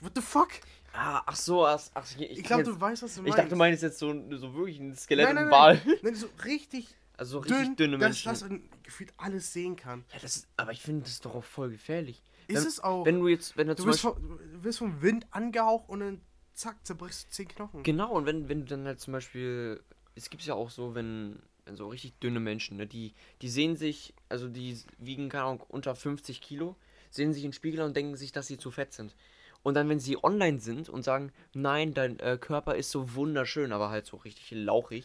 What 0.00 0.12
the 0.16 0.22
fuck? 0.22 0.48
ah, 0.92 1.22
ach 1.24 1.36
so, 1.36 1.64
ach, 1.66 1.80
ach, 1.94 2.04
ich, 2.18 2.38
Ich 2.38 2.42
glaube, 2.44 2.64
du 2.64 2.80
weißt, 2.80 3.02
was 3.04 3.14
du 3.14 3.20
Ich 3.20 3.24
meinst. 3.26 3.38
dachte, 3.38 3.50
du 3.50 3.56
meinst 3.56 3.82
jetzt 3.84 3.98
so, 4.00 4.08
so 4.36 4.54
wirklich 4.54 4.80
ein 4.80 4.94
Skelett 4.96 5.26
nein, 5.26 5.34
nein, 5.36 5.44
nein, 5.48 5.52
Wal. 5.52 5.98
nein, 6.02 6.14
so 6.16 6.26
richtig 6.44 6.88
Also 7.16 7.34
so 7.34 7.38
richtig 7.40 7.58
dünn, 7.58 7.76
dünne 7.76 7.98
Menschen. 7.98 8.28
dass 8.28 8.42
man 8.42 8.68
gefühlt 8.82 9.12
alles 9.16 9.52
sehen 9.52 9.76
kann. 9.76 10.04
ja, 10.12 10.18
das 10.20 10.36
ist, 10.38 10.48
aber 10.56 10.72
ich 10.72 10.82
finde 10.82 11.02
das 11.02 11.12
ist 11.12 11.24
doch 11.24 11.36
auch 11.36 11.44
voll 11.44 11.70
gefährlich. 11.70 12.20
Ist 12.48 12.56
wenn, 12.62 12.66
es 12.66 12.80
auch. 12.80 13.06
Wenn 13.06 13.20
du 13.20 13.28
jetzt, 13.28 13.56
wenn 13.56 13.68
du, 13.68 13.76
du, 13.76 13.86
wirst 13.86 14.00
vom, 14.00 14.16
du 14.18 14.64
wirst 14.64 14.78
vom 14.78 15.00
Wind 15.00 15.28
angehaucht 15.30 15.88
und 15.88 16.00
dann 16.00 16.20
zack, 16.54 16.84
zerbrichst 16.84 17.28
du 17.28 17.30
zehn 17.30 17.46
Knochen. 17.46 17.84
genau, 17.84 18.10
und 18.12 18.26
wenn, 18.26 18.48
wenn 18.48 18.60
du 18.60 18.64
dann 18.66 18.84
halt 18.84 18.98
zum 18.98 19.12
Beispiel, 19.12 19.80
es 20.16 20.28
gibt 20.28 20.42
ja 20.42 20.54
auch 20.54 20.70
so, 20.70 20.96
wenn, 20.96 21.40
so 21.76 21.88
richtig 21.88 22.18
dünne 22.20 22.40
Menschen, 22.40 22.76
ne, 22.76 22.86
die, 22.86 23.14
die 23.42 23.48
sehen 23.48 23.76
sich, 23.76 24.14
also 24.28 24.48
die 24.48 24.78
wiegen, 24.98 25.28
keine 25.28 25.44
Ahnung, 25.44 25.60
unter 25.68 25.94
50 25.94 26.40
Kilo, 26.40 26.76
sehen 27.10 27.32
sich 27.32 27.44
in 27.44 27.52
Spiegel 27.52 27.80
und 27.82 27.96
denken 27.96 28.16
sich, 28.16 28.32
dass 28.32 28.46
sie 28.46 28.58
zu 28.58 28.70
fett 28.70 28.92
sind. 28.92 29.14
Und 29.62 29.74
dann, 29.74 29.88
wenn 29.88 30.00
sie 30.00 30.22
online 30.24 30.60
sind 30.60 30.88
und 30.88 31.02
sagen, 31.02 31.32
nein, 31.52 31.92
dein 31.92 32.18
äh, 32.20 32.38
Körper 32.40 32.76
ist 32.76 32.90
so 32.90 33.14
wunderschön, 33.14 33.72
aber 33.72 33.90
halt 33.90 34.06
so 34.06 34.16
richtig 34.18 34.50
lauchig, 34.52 35.04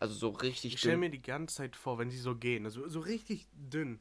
also 0.00 0.14
so 0.14 0.30
richtig 0.30 0.74
Ich 0.74 0.80
stelle 0.80 0.94
dünn. 0.94 1.00
mir 1.00 1.10
die 1.10 1.22
ganze 1.22 1.56
Zeit 1.56 1.76
vor, 1.76 1.98
wenn 1.98 2.10
sie 2.10 2.18
so 2.18 2.34
gehen, 2.34 2.64
also 2.64 2.88
so 2.88 3.00
richtig 3.00 3.46
dünn, 3.52 4.00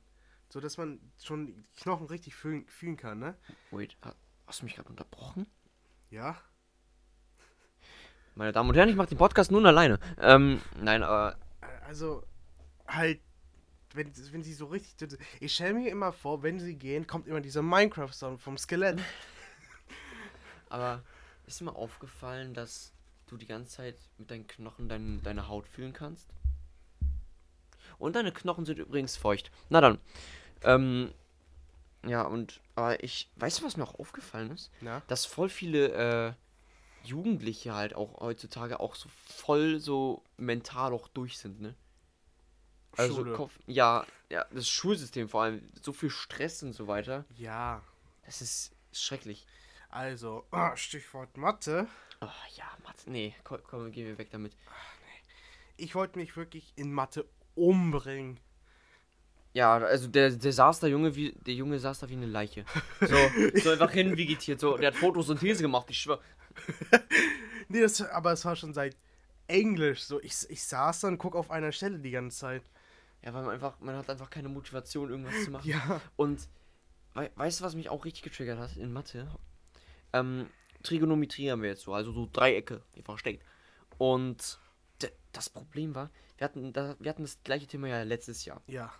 so 0.49 0.59
dass 0.59 0.77
man 0.77 0.99
schon 1.23 1.45
die 1.47 1.55
Knochen 1.77 2.07
richtig 2.07 2.33
fühlen, 2.35 2.65
fühlen 2.67 2.97
kann, 2.97 3.19
ne? 3.19 3.35
Wait, 3.69 3.95
ha- 4.03 4.15
hast 4.47 4.61
du 4.61 4.65
mich 4.65 4.75
gerade 4.75 4.89
unterbrochen? 4.89 5.45
Ja. 6.09 6.35
Meine 8.35 8.51
Damen 8.51 8.69
und 8.69 8.75
Herren, 8.75 8.89
ich 8.89 8.95
mache 8.95 9.09
den 9.09 9.17
Podcast 9.17 9.51
nun 9.51 9.65
alleine. 9.65 9.99
Ähm, 10.19 10.61
nein, 10.81 11.03
aber 11.03 11.33
Äh, 11.33 11.35
Also 11.91 12.23
halt, 12.87 13.19
wenn, 13.93 14.13
wenn 14.31 14.43
sie 14.43 14.53
so 14.53 14.67
richtig. 14.67 15.17
Ich 15.41 15.53
stelle 15.53 15.73
mir 15.73 15.89
immer 15.89 16.13
vor, 16.13 16.41
wenn 16.41 16.57
sie 16.57 16.75
gehen, 16.75 17.05
kommt 17.05 17.27
immer 17.27 17.41
dieser 17.41 17.61
Minecraft-Sound 17.61 18.39
vom 18.39 18.57
Skelett. 18.57 18.97
Aber 20.69 21.03
ist 21.47 21.59
dir 21.59 21.65
mal 21.65 21.71
aufgefallen, 21.71 22.53
dass 22.53 22.93
du 23.27 23.35
die 23.35 23.45
ganze 23.45 23.75
Zeit 23.75 23.97
mit 24.17 24.31
deinen 24.31 24.47
Knochen 24.47 24.87
dein, 24.87 25.21
deine 25.21 25.49
Haut 25.49 25.67
fühlen 25.67 25.91
kannst? 25.91 26.29
Und 27.99 28.15
deine 28.15 28.31
Knochen 28.31 28.63
sind 28.63 28.79
übrigens 28.79 29.17
feucht. 29.17 29.51
Na 29.67 29.81
dann. 29.81 29.97
Ähm, 30.63 31.11
ja, 32.07 32.21
und 32.21 32.61
aber 32.75 33.03
ich. 33.03 33.29
Weißt 33.35 33.59
du, 33.59 33.65
was 33.65 33.75
mir 33.75 33.83
auch 33.83 33.99
aufgefallen 33.99 34.51
ist? 34.51 34.71
Na? 34.79 35.01
Dass 35.09 35.25
voll 35.25 35.49
viele 35.49 35.89
äh, 35.89 36.33
Jugendliche 37.03 37.73
halt 37.73 37.95
auch 37.95 38.19
heutzutage 38.19 38.79
auch 38.79 38.95
so 38.95 39.09
voll 39.25 39.79
so 39.79 40.23
mental 40.37 40.93
auch 40.93 41.07
durch 41.07 41.37
sind, 41.37 41.61
ne? 41.61 41.75
Also 42.97 43.15
Schule. 43.15 43.33
Kopf, 43.33 43.57
ja, 43.67 44.05
ja, 44.29 44.45
das 44.51 44.67
Schulsystem 44.67 45.29
vor 45.29 45.43
allem, 45.43 45.61
so 45.81 45.93
viel 45.93 46.09
Stress 46.09 46.61
und 46.63 46.73
so 46.73 46.87
weiter. 46.87 47.25
Ja. 47.37 47.81
Das 48.25 48.41
ist 48.41 48.75
schrecklich. 48.91 49.45
Also, 49.89 50.45
ah, 50.51 50.75
Stichwort 50.75 51.37
Mathe. 51.37 51.87
Oh 52.21 52.27
ja, 52.55 52.65
Mathe. 52.83 53.09
Nee, 53.09 53.35
komm, 53.43 53.59
komm, 53.63 53.91
gehen 53.91 54.07
wir 54.07 54.17
weg 54.17 54.29
damit. 54.31 54.55
Ich 55.77 55.95
wollte 55.95 56.19
mich 56.19 56.35
wirklich 56.37 56.73
in 56.75 56.93
Mathe 56.93 57.25
umbringen. 57.55 58.39
Ja, 59.53 59.77
also 59.77 60.07
der, 60.07 60.29
der 60.29 60.53
saß 60.53 60.79
da 60.79 60.87
Junge 60.87 61.15
wie 61.15 61.33
der 61.33 61.53
Junge 61.53 61.77
saß 61.77 61.99
da 61.99 62.09
wie 62.09 62.13
eine 62.13 62.25
Leiche. 62.25 62.63
So, 63.01 63.15
so 63.61 63.71
einfach 63.71 63.91
hin 63.91 64.15
vegetiert. 64.17 64.59
So, 64.59 64.77
der 64.77 64.87
hat 64.87 64.95
Photosynthese 64.95 65.61
gemacht, 65.61 65.87
ich 65.89 65.97
schwör. 65.97 66.21
Nee, 67.71 67.81
das, 67.81 68.01
aber 68.01 68.33
es 68.33 68.43
war 68.43 68.57
schon 68.57 68.73
seit 68.73 68.97
Englisch 69.47 70.03
so. 70.03 70.21
Ich, 70.21 70.49
ich 70.49 70.63
saß 70.63 71.01
dann, 71.01 71.17
guck 71.17 71.35
auf 71.35 71.51
einer 71.51 71.71
Stelle 71.71 71.99
die 71.99 72.11
ganze 72.11 72.37
Zeit. 72.37 72.63
Ja, 73.23 73.33
weil 73.33 73.43
man 73.43 73.53
einfach, 73.53 73.79
man 73.79 73.95
hat 73.95 74.09
einfach 74.09 74.29
keine 74.29 74.49
Motivation, 74.49 75.09
irgendwas 75.09 75.45
zu 75.45 75.51
machen. 75.51 75.69
Ja. 75.69 76.01
Und 76.17 76.49
wei 77.13 77.31
weißt 77.35 77.59
du, 77.59 77.63
was 77.63 77.75
mich 77.75 77.89
auch 77.89 78.03
richtig 78.03 78.23
getriggert 78.23 78.59
hat 78.59 78.75
in 78.75 78.91
Mathe? 78.91 79.27
Ähm, 80.11 80.47
Trigonometrie 80.83 81.49
haben 81.49 81.61
wir 81.61 81.69
jetzt 81.69 81.83
so, 81.83 81.93
also 81.93 82.11
so 82.11 82.27
Dreiecke, 82.31 82.81
ihr 82.95 83.03
versteht. 83.03 83.41
Und 83.97 84.59
das 85.31 85.49
Problem 85.49 85.95
war, 85.95 86.09
wir 86.37 86.45
hatten, 86.45 86.73
da, 86.73 86.95
wir 86.99 87.09
hatten 87.09 87.21
das 87.21 87.41
gleiche 87.43 87.67
Thema 87.67 87.87
ja 87.87 88.03
letztes 88.03 88.43
Jahr. 88.43 88.61
Ja. 88.67 88.91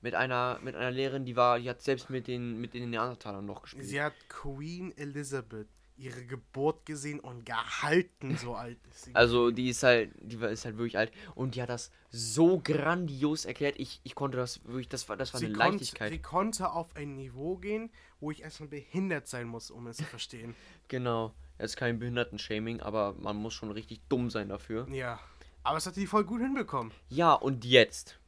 Mit 0.00 0.14
einer, 0.14 0.58
mit 0.62 0.74
einer 0.74 0.90
Lehrerin, 0.90 1.24
die 1.24 1.36
war, 1.36 1.58
die 1.58 1.70
hat 1.70 1.80
selbst 1.80 2.10
mit 2.10 2.26
den, 2.26 2.60
mit 2.60 2.74
den 2.74 2.90
Neandertalern 2.90 3.46
noch 3.46 3.62
gespielt. 3.62 3.86
Sie 3.86 4.02
hat 4.02 4.14
Queen 4.28 4.96
Elizabeth 4.96 5.68
ihre 5.98 6.24
Geburt 6.24 6.86
gesehen 6.86 7.20
und 7.20 7.44
gehalten, 7.44 8.36
so 8.36 8.54
alt 8.54 8.78
ist 8.90 9.04
sie. 9.04 9.14
Also 9.14 9.50
die 9.50 9.68
ist 9.68 9.82
halt, 9.82 10.12
die 10.20 10.36
ist 10.36 10.64
halt 10.64 10.78
wirklich 10.78 10.96
alt 10.96 11.12
und 11.34 11.54
die 11.54 11.62
hat 11.62 11.68
das 11.68 11.90
so 12.10 12.60
grandios 12.60 13.44
erklärt. 13.44 13.74
Ich, 13.78 14.00
ich 14.04 14.14
konnte 14.14 14.38
das 14.38 14.64
wirklich, 14.64 14.88
das 14.88 15.08
war, 15.08 15.16
das 15.16 15.32
war 15.32 15.40
sie 15.40 15.46
eine 15.46 15.56
konnt, 15.56 15.72
Leichtigkeit. 15.72 16.10
Sie 16.10 16.22
konnte 16.22 16.70
auf 16.70 16.94
ein 16.96 17.16
Niveau 17.16 17.56
gehen, 17.56 17.90
wo 18.20 18.30
ich 18.30 18.42
erstmal 18.42 18.68
behindert 18.68 19.26
sein 19.26 19.48
muss, 19.48 19.70
um 19.70 19.86
es 19.88 19.98
zu 19.98 20.04
verstehen. 20.04 20.54
genau. 20.88 21.34
Es 21.58 21.72
ist 21.72 21.76
kein 21.76 21.98
Behindertenshaming, 21.98 22.80
aber 22.80 23.14
man 23.18 23.36
muss 23.36 23.52
schon 23.54 23.72
richtig 23.72 24.00
dumm 24.08 24.30
sein 24.30 24.48
dafür. 24.48 24.88
Ja. 24.90 25.18
Aber 25.64 25.76
es 25.76 25.86
hat 25.86 25.96
die 25.96 26.06
voll 26.06 26.24
gut 26.24 26.40
hinbekommen. 26.40 26.92
Ja, 27.08 27.34
und 27.34 27.64
jetzt? 27.64 28.18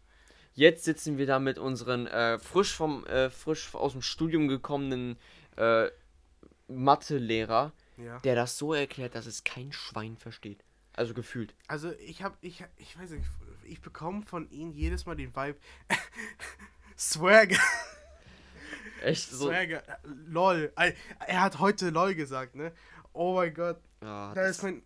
Jetzt 0.52 0.84
sitzen 0.84 1.16
wir 1.16 1.26
da 1.26 1.38
mit 1.38 1.58
unseren 1.58 2.08
äh, 2.08 2.40
frisch 2.40 2.74
vom 2.74 3.06
äh, 3.06 3.30
frisch 3.30 3.72
aus 3.74 3.92
dem 3.92 4.02
Studium 4.02 4.48
gekommenen 4.48 5.16
äh, 5.56 5.88
Mathelehrer, 6.70 7.72
Ja. 7.96 8.18
der 8.20 8.34
das 8.34 8.56
so 8.58 8.72
erklärt, 8.74 9.14
dass 9.14 9.26
es 9.26 9.44
kein 9.44 9.72
Schwein 9.72 10.16
versteht. 10.16 10.64
Also 10.94 11.14
gefühlt. 11.14 11.54
Also 11.68 11.92
ich 11.92 12.22
habe, 12.22 12.36
ich, 12.40 12.64
ich 12.76 12.98
weiß 12.98 13.10
nicht, 13.10 13.26
ich 13.64 13.80
bekomme 13.80 14.22
von 14.22 14.50
ihnen 14.50 14.72
jedes 14.72 15.06
Mal 15.06 15.14
den 15.16 15.34
Vibe. 15.34 15.58
Swagger. 16.98 17.58
Echt 19.02 19.30
so. 19.30 19.46
Swagger. 19.48 19.82
LOL. 20.04 20.72
Er 21.26 21.40
hat 21.40 21.58
heute 21.58 21.90
LOL 21.90 22.14
gesagt, 22.14 22.54
ne? 22.54 22.72
Oh 23.12 23.34
mein 23.34 23.54
Gott. 23.54 23.80
Ja, 24.02 24.34
Da 24.34 24.42
das, 24.42 24.58
ist 24.58 24.62
mein. 24.62 24.82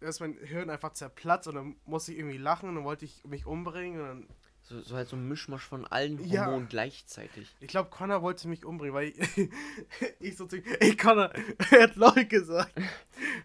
Da 0.00 0.08
ist 0.08 0.20
mein 0.20 0.34
Hirn 0.42 0.70
einfach 0.70 0.92
zerplatzt 0.92 1.46
und 1.48 1.54
dann 1.54 1.76
musste 1.84 2.12
ich 2.12 2.18
irgendwie 2.18 2.38
lachen 2.38 2.68
und 2.68 2.74
dann 2.76 2.84
wollte 2.84 3.04
ich 3.04 3.24
mich 3.24 3.46
umbringen 3.46 4.00
und 4.00 4.06
dann. 4.08 4.28
So, 4.70 4.80
so 4.80 4.96
halt 4.96 5.08
so 5.08 5.16
ein 5.16 5.26
Mischmasch 5.26 5.64
von 5.64 5.84
allen 5.84 6.24
Ja. 6.24 6.46
Hormonen 6.46 6.68
gleichzeitig. 6.68 7.48
Ich 7.60 7.68
glaube, 7.68 7.90
Connor 7.90 8.22
wollte 8.22 8.46
mich 8.48 8.64
umbringen, 8.64 8.94
weil 8.94 9.08
ich, 9.08 9.18
ich 10.20 10.36
so 10.36 10.46
zu 10.46 10.56
ey 10.80 10.96
Connor, 10.96 11.32
er 11.72 11.82
hat 11.82 11.96
LOL 11.96 12.24
gesagt. 12.24 12.72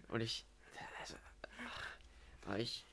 Und 0.08 0.20
ich. 0.20 0.46
Also, 1.00 1.14
aber 2.46 2.58
ich. 2.58 2.84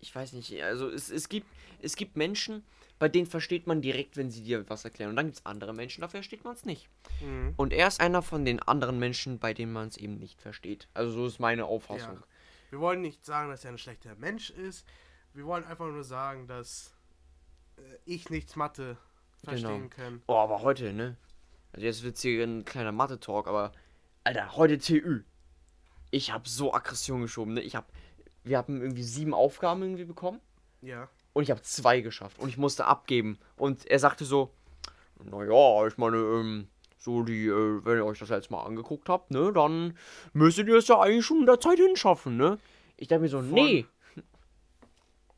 Ich 0.00 0.14
weiß 0.14 0.34
nicht, 0.34 0.62
also 0.62 0.90
es, 0.90 1.10
es 1.10 1.30
gibt 1.30 1.46
es 1.80 1.96
gibt 1.96 2.16
Menschen, 2.16 2.62
bei 2.98 3.08
denen 3.08 3.26
versteht 3.26 3.66
man 3.66 3.80
direkt, 3.80 4.16
wenn 4.16 4.30
sie 4.30 4.42
dir 4.42 4.68
was 4.68 4.84
erklären. 4.84 5.10
Und 5.10 5.16
dann 5.16 5.26
gibt 5.26 5.38
es 5.38 5.46
andere 5.46 5.72
Menschen, 5.72 6.02
da 6.02 6.08
versteht 6.08 6.44
man 6.44 6.54
es 6.54 6.64
nicht. 6.64 6.88
Mhm. 7.20 7.54
Und 7.56 7.72
er 7.72 7.88
ist 7.88 8.00
einer 8.00 8.22
von 8.22 8.44
den 8.44 8.60
anderen 8.60 8.98
Menschen, 8.98 9.38
bei 9.38 9.54
denen 9.54 9.72
man 9.72 9.88
es 9.88 9.96
eben 9.96 10.18
nicht 10.18 10.40
versteht. 10.40 10.88
Also 10.94 11.12
so 11.12 11.26
ist 11.26 11.38
meine 11.38 11.64
Auffassung. 11.64 12.16
Ja. 12.16 12.24
Wir 12.70 12.80
wollen 12.80 13.00
nicht 13.00 13.24
sagen, 13.24 13.50
dass 13.50 13.64
er 13.64 13.72
ein 13.72 13.78
schlechter 13.78 14.14
Mensch 14.16 14.50
ist. 14.50 14.86
Wir 15.32 15.44
wollen 15.46 15.64
einfach 15.64 15.86
nur 15.86 16.04
sagen, 16.04 16.46
dass 16.46 16.93
ich 18.04 18.30
nichts 18.30 18.56
Mathe 18.56 18.96
verstehen 19.42 19.90
kann. 19.90 20.22
Oh, 20.26 20.34
aber 20.36 20.62
heute, 20.62 20.92
ne? 20.92 21.16
Also 21.72 21.86
jetzt 21.86 22.02
wird 22.02 22.16
hier 22.18 22.44
ein 22.44 22.64
kleiner 22.64 22.92
Mathe-Talk, 22.92 23.46
aber 23.48 23.72
Alter, 24.24 24.56
heute 24.56 24.78
TÜ. 24.78 25.22
Ich 26.10 26.32
habe 26.32 26.48
so 26.48 26.72
Aggression 26.72 27.20
geschoben, 27.22 27.54
ne? 27.54 27.60
Ich 27.60 27.74
habe 27.76 27.86
wir 28.44 28.58
haben 28.58 28.80
irgendwie 28.82 29.02
sieben 29.02 29.32
Aufgaben 29.32 29.82
irgendwie 29.82 30.04
bekommen 30.04 30.38
Ja. 30.82 31.08
und 31.32 31.42
ich 31.44 31.50
habe 31.50 31.62
zwei 31.62 32.00
geschafft 32.02 32.38
und 32.38 32.50
ich 32.50 32.58
musste 32.58 32.84
abgeben 32.84 33.38
und 33.56 33.86
er 33.86 33.98
sagte 33.98 34.26
so, 34.26 34.52
naja, 35.24 35.86
ich 35.86 35.96
meine, 35.96 36.18
ähm, 36.18 36.68
so 36.98 37.22
die, 37.22 37.46
äh, 37.46 37.84
wenn 37.86 37.96
ihr 37.96 38.04
euch 38.04 38.18
das 38.18 38.28
jetzt 38.28 38.50
mal 38.50 38.62
angeguckt 38.62 39.08
habt, 39.08 39.30
ne, 39.30 39.50
dann 39.52 39.96
müsstet 40.34 40.68
ihr 40.68 40.76
es 40.76 40.88
ja 40.88 41.00
eigentlich 41.00 41.24
schon 41.24 41.40
in 41.40 41.46
der 41.46 41.58
Zeit 41.58 41.78
hinschaffen, 41.78 42.36
ne? 42.36 42.58
Ich 42.98 43.08
dachte 43.08 43.22
mir 43.22 43.28
so, 43.28 43.38
Von- 43.38 43.50
nee, 43.52 43.86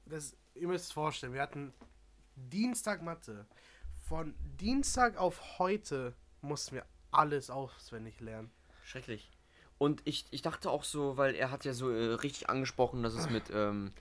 Das, 0.06 0.36
ihr 0.54 0.66
müsst 0.68 0.86
es 0.86 0.92
vorstellen, 0.92 1.32
wir 1.32 1.42
hatten 1.42 1.72
Dienstag 2.36 3.02
Mathe. 3.02 3.46
Von 4.08 4.34
Dienstag 4.60 5.16
auf 5.16 5.58
heute 5.58 6.14
mussten 6.42 6.76
wir 6.76 6.86
alles 7.10 7.50
auswendig 7.50 8.20
lernen. 8.20 8.50
Schrecklich. 8.84 9.30
Und 9.78 10.00
ich, 10.04 10.26
ich 10.30 10.42
dachte 10.42 10.70
auch 10.70 10.84
so, 10.84 11.16
weil 11.16 11.34
er 11.34 11.50
hat 11.50 11.64
ja 11.64 11.74
so 11.74 11.90
äh, 11.90 12.14
richtig 12.14 12.48
angesprochen, 12.48 13.02
dass 13.02 13.14
es 13.14 13.28
mit, 13.28 13.44
ähm, 13.52 13.92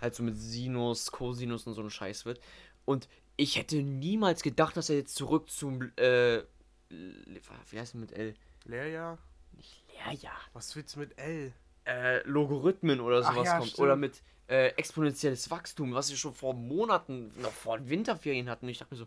halt 0.00 0.14
so 0.14 0.22
mit 0.22 0.36
Sinus, 0.36 1.10
Cosinus 1.10 1.66
und 1.66 1.74
so 1.74 1.82
ein 1.82 1.90
Scheiß 1.90 2.26
wird. 2.26 2.40
Und 2.84 3.08
ich 3.36 3.56
hätte 3.56 3.76
niemals 3.76 4.42
gedacht, 4.42 4.76
dass 4.76 4.90
er 4.90 4.96
jetzt 4.96 5.14
zurück 5.14 5.50
zum, 5.50 5.90
äh, 5.96 6.42
wie 6.88 7.78
heißt 7.78 7.94
es 7.94 8.00
mit 8.00 8.12
L? 8.12 8.34
Lehrjahr? 8.64 9.18
Nicht 9.52 9.84
Lehrjahr. 9.92 10.38
Was 10.52 10.74
willst 10.76 10.96
du 10.96 11.00
mit 11.00 11.18
L? 11.18 11.52
Äh, 11.86 12.22
Logarithmen 12.28 13.00
oder 13.00 13.22
sowas 13.22 13.46
ja, 13.46 13.58
kommt. 13.58 13.70
stimmt. 13.70 13.80
Oder 13.80 13.96
mit 13.96 14.22
äh, 14.48 14.68
exponentielles 14.76 15.50
Wachstum, 15.50 15.94
was 15.94 16.10
wir 16.10 16.16
schon 16.16 16.34
vor 16.34 16.54
Monaten, 16.54 17.32
noch 17.40 17.52
vor 17.52 17.78
den 17.78 17.88
Winterferien 17.88 18.48
hatten. 18.48 18.66
Und 18.66 18.70
ich 18.70 18.78
dachte 18.78 18.94
mir 18.94 18.98
so, 18.98 19.06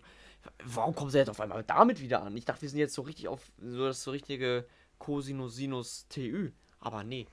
warum 0.64 0.96
kommt 0.96 1.14
er 1.14 1.20
jetzt 1.20 1.30
auf 1.30 1.40
einmal 1.40 1.64
damit 1.64 2.02
wieder 2.02 2.22
an? 2.24 2.36
Ich 2.36 2.46
dachte, 2.46 2.62
wir 2.62 2.70
sind 2.70 2.80
jetzt 2.80 2.94
so 2.94 3.04
richtig 3.04 3.28
auf 3.28 3.42
so 3.62 3.86
das 3.86 4.04
so 4.04 4.12
richtige 4.12 4.68
Cosinus, 4.98 5.56
Sinus, 5.56 6.08
TÜ. 6.10 6.52
Aber 6.80 7.04
nee. 7.04 7.28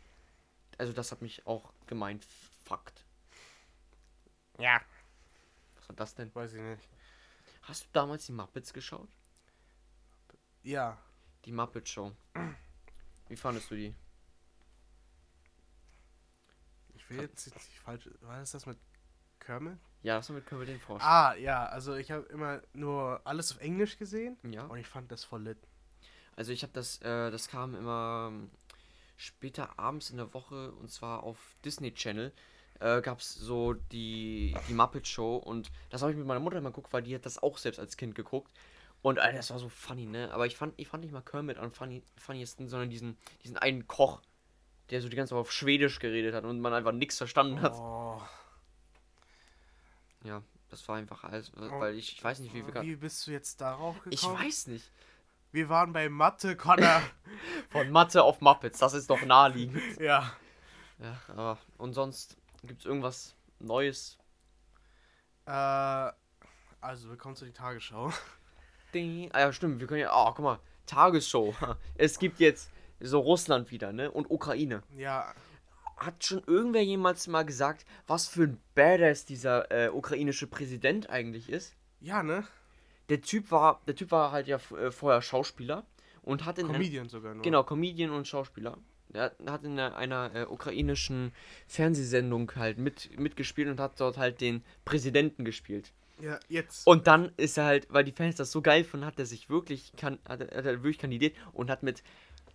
Also 0.79 0.93
das 0.93 1.11
hat 1.11 1.23
mich 1.23 1.47
auch 1.47 1.73
gemeint. 1.87 2.25
Fakt. 2.65 3.05
Ja. 4.59 4.81
Was 5.77 5.89
war 5.89 5.97
das 5.97 6.15
denn? 6.15 6.35
Weiß 6.35 6.53
ich 6.53 6.61
nicht. 6.61 6.89
Hast 7.63 7.85
du 7.85 7.89
damals 7.93 8.27
die 8.27 8.33
Muppets 8.33 8.73
geschaut? 8.73 9.09
Ja. 10.63 10.99
Die 11.45 11.53
Muppet 11.53 11.89
Show. 11.89 12.13
Wie 13.29 13.37
fandest 13.37 13.71
du 13.71 13.77
die? 13.77 13.95
Ich 17.09 17.17
will 17.17 17.23
jetzt 17.23 17.47
nicht 17.47 17.79
falsch. 17.85 18.09
War 18.23 18.39
das 18.39 18.53
das 18.53 18.67
mit 18.67 18.79
Kermit? 19.41 19.79
Ja, 20.03 20.17
das 20.17 20.29
war 20.29 20.37
mit 20.37 20.47
Kermit 20.47 20.69
den 20.69 20.81
Frosch. 20.81 21.03
Ah, 21.03 21.35
ja. 21.35 21.67
Also 21.67 21.95
ich 21.95 22.11
habe 22.11 22.25
immer 22.27 22.63
nur 22.73 23.21
alles 23.25 23.53
auf 23.53 23.61
Englisch 23.61 23.99
gesehen 23.99 24.37
Ja. 24.45 24.65
und 24.67 24.79
ich 24.79 24.87
fand 24.87 25.11
das 25.13 25.25
voll 25.25 25.43
lit. 25.43 25.59
Also 26.37 26.53
ich 26.53 26.63
habe 26.63 26.73
das, 26.73 27.01
äh, 27.03 27.31
das 27.31 27.49
kam 27.49 27.75
immer 27.75 28.29
ähm, 28.31 28.51
später 29.17 29.79
abends 29.79 30.11
in 30.11 30.19
der 30.19 30.33
Woche 30.35 30.73
und 30.73 30.91
zwar 30.91 31.23
auf 31.23 31.39
Disney 31.65 31.93
Channel 31.95 32.33
äh, 32.81 33.01
gab 33.01 33.21
es 33.21 33.35
so 33.35 33.73
die, 33.73 34.55
die 34.69 34.75
Muppet 34.75 35.09
Show 35.09 35.37
und 35.37 35.71
das 35.91 36.03
habe 36.03 36.13
ich 36.13 36.19
mit 36.19 36.27
meiner 36.27 36.41
Mutter 36.41 36.59
immer 36.59 36.71
geguckt, 36.71 36.93
weil 36.93 37.03
die 37.03 37.15
hat 37.15 37.25
das 37.25 37.43
auch 37.43 37.57
selbst 37.57 37.79
als 37.79 37.97
Kind 37.97 38.15
geguckt. 38.15 38.51
Und 39.03 39.19
Alter, 39.19 39.37
das 39.39 39.51
war 39.51 39.59
so 39.59 39.69
funny, 39.69 40.05
ne? 40.07 40.31
Aber 40.33 40.47
ich 40.47 40.57
fand, 40.57 40.75
ich 40.77 40.89
fand 40.89 41.05
nicht 41.05 41.13
mal 41.13 41.21
Kermit 41.23 41.59
am 41.59 41.71
funny, 41.71 42.03
funniesten, 42.19 42.69
sondern 42.69 42.91
diesen, 42.91 43.17
diesen 43.45 43.57
einen 43.57 43.87
Koch, 43.87 44.21
der 44.91 45.03
so 45.03 45.09
die 45.09 45.17
ganze 45.17 45.31
Zeit 45.31 45.41
auf 45.41 45.53
Schwedisch 45.53 45.99
geredet 45.99 46.35
hat 46.35 46.45
und 46.45 46.61
man 46.61 46.73
einfach 46.73 46.93
nichts 46.93 47.19
verstanden 47.19 47.61
hat. 47.61 47.75
Oh. 47.75 48.21
Ja, 50.25 50.43
das 50.71 50.87
war 50.89 50.97
einfach 50.97 51.25
alles, 51.25 51.53
weil 51.55 51.95
ich, 51.95 52.13
ich 52.13 52.23
weiß 52.23 52.41
nicht, 52.41 52.55
wie 52.55 52.65
wir 52.65 52.73
gerade. 52.73 52.87
Wie 52.87 52.97
bist 52.97 53.27
du 53.27 53.31
jetzt 53.31 53.61
darauf 53.61 53.97
gekommen? 54.03 54.13
Ich 54.13 54.25
weiß 54.25 54.69
nicht. 54.69 54.91
Wir 55.53 55.69
waren 55.69 55.93
bei 55.93 56.09
Mathe, 56.09 56.57
Connor. 56.57 57.03
Von 57.71 57.91
Mathe 57.91 58.23
auf 58.23 58.41
Muppets, 58.41 58.79
das 58.79 58.95
ist 58.95 59.09
doch 59.09 59.23
naheliegend. 59.23 59.81
ja. 60.01 60.33
Ja, 60.99 61.21
aber 61.29 61.59
und 61.79 61.93
sonst 61.93 62.37
gibt 62.63 62.81
es 62.81 62.87
irgendwas 62.87 63.37
Neues? 63.59 64.19
Äh, 65.47 65.51
also, 65.51 67.09
willkommen 67.09 67.37
zu 67.37 67.45
die 67.45 67.53
Tagesschau. 67.53 68.13
Ding. 68.93 69.31
Ah 69.33 69.41
ja, 69.41 69.53
stimmt, 69.53 69.81
wir 69.81 69.87
können 69.87 70.01
ja. 70.01 70.11
Oh, 70.13 70.33
guck 70.33 70.45
mal, 70.45 70.61
Tagesshow. 70.87 71.55
Es 71.97 72.19
gibt 72.19 72.41
jetzt 72.41 72.71
so 73.01 73.19
Russland 73.21 73.71
wieder, 73.71 73.93
ne? 73.93 74.11
Und 74.11 74.31
Ukraine. 74.31 74.83
Ja, 74.97 75.35
Hat 75.97 76.25
schon 76.25 76.43
irgendwer 76.47 76.83
jemals 76.85 77.27
mal 77.27 77.45
gesagt, 77.45 77.87
was 78.07 78.27
für 78.29 78.45
ein 78.45 78.61
Badass 78.75 79.25
dieser 79.25 79.71
äh, 79.71 79.89
ukrainische 79.91 80.47
Präsident 80.47 81.09
eigentlich 81.11 81.49
ist? 81.49 81.75
ja, 82.01 82.23
ne? 82.23 82.45
Der 83.09 83.21
Typ 83.21 83.53
war, 83.53 83.81
der 83.87 83.95
Typ 83.95 84.11
war 84.11 84.33
halt 84.33 84.49
ja 84.49 84.57
äh, 84.77 84.91
vorher 84.91 85.23
Schauspieler 85.23 85.87
und 86.23 86.45
hat 86.45 86.59
in 86.59 86.67
Comedian 86.67 87.09
sogar 87.09 87.35
nur. 87.35 87.43
Genau, 87.45 87.63
Comedian 87.63 88.11
und 88.11 88.27
Schauspieler. 88.27 88.77
Der 89.11 89.33
hat- 89.47 89.63
in 89.65 89.79
einer, 89.79 89.97
einer 89.97 90.35
äh, 90.35 90.45
ukrainischen 90.47 91.33
Fernsehsendung 91.69 92.51
halt 92.57 92.79
mit, 92.79 93.17
mitgespielt 93.19 93.69
und 93.69 93.79
hat 93.79 94.01
dort 94.01 94.19
halt 94.19 94.41
den 94.41 94.65
Präsidenten 94.85 95.45
gespielt. 95.45 95.93
Ja, 96.21 96.41
jetzt. 96.49 96.87
Und 96.87 97.07
dann 97.07 97.31
ist 97.37 97.59
er 97.59 97.65
halt, 97.67 97.87
weil 97.91 98.03
die 98.03 98.11
Fans 98.13 98.37
das 98.37 98.51
so 98.51 98.63
geil 98.63 98.83
fanden, 98.85 99.07
hat 99.07 99.19
er 99.19 99.27
sich 99.27 99.51
wirklich, 99.51 99.93
kan 99.97 100.19
hat, 100.27 100.41
hat 100.41 100.51
er 100.51 100.83
wirklich 100.83 100.99
kandidiert 100.99 101.37
und 101.53 101.71
hat 101.71 101.83
mit 101.83 102.03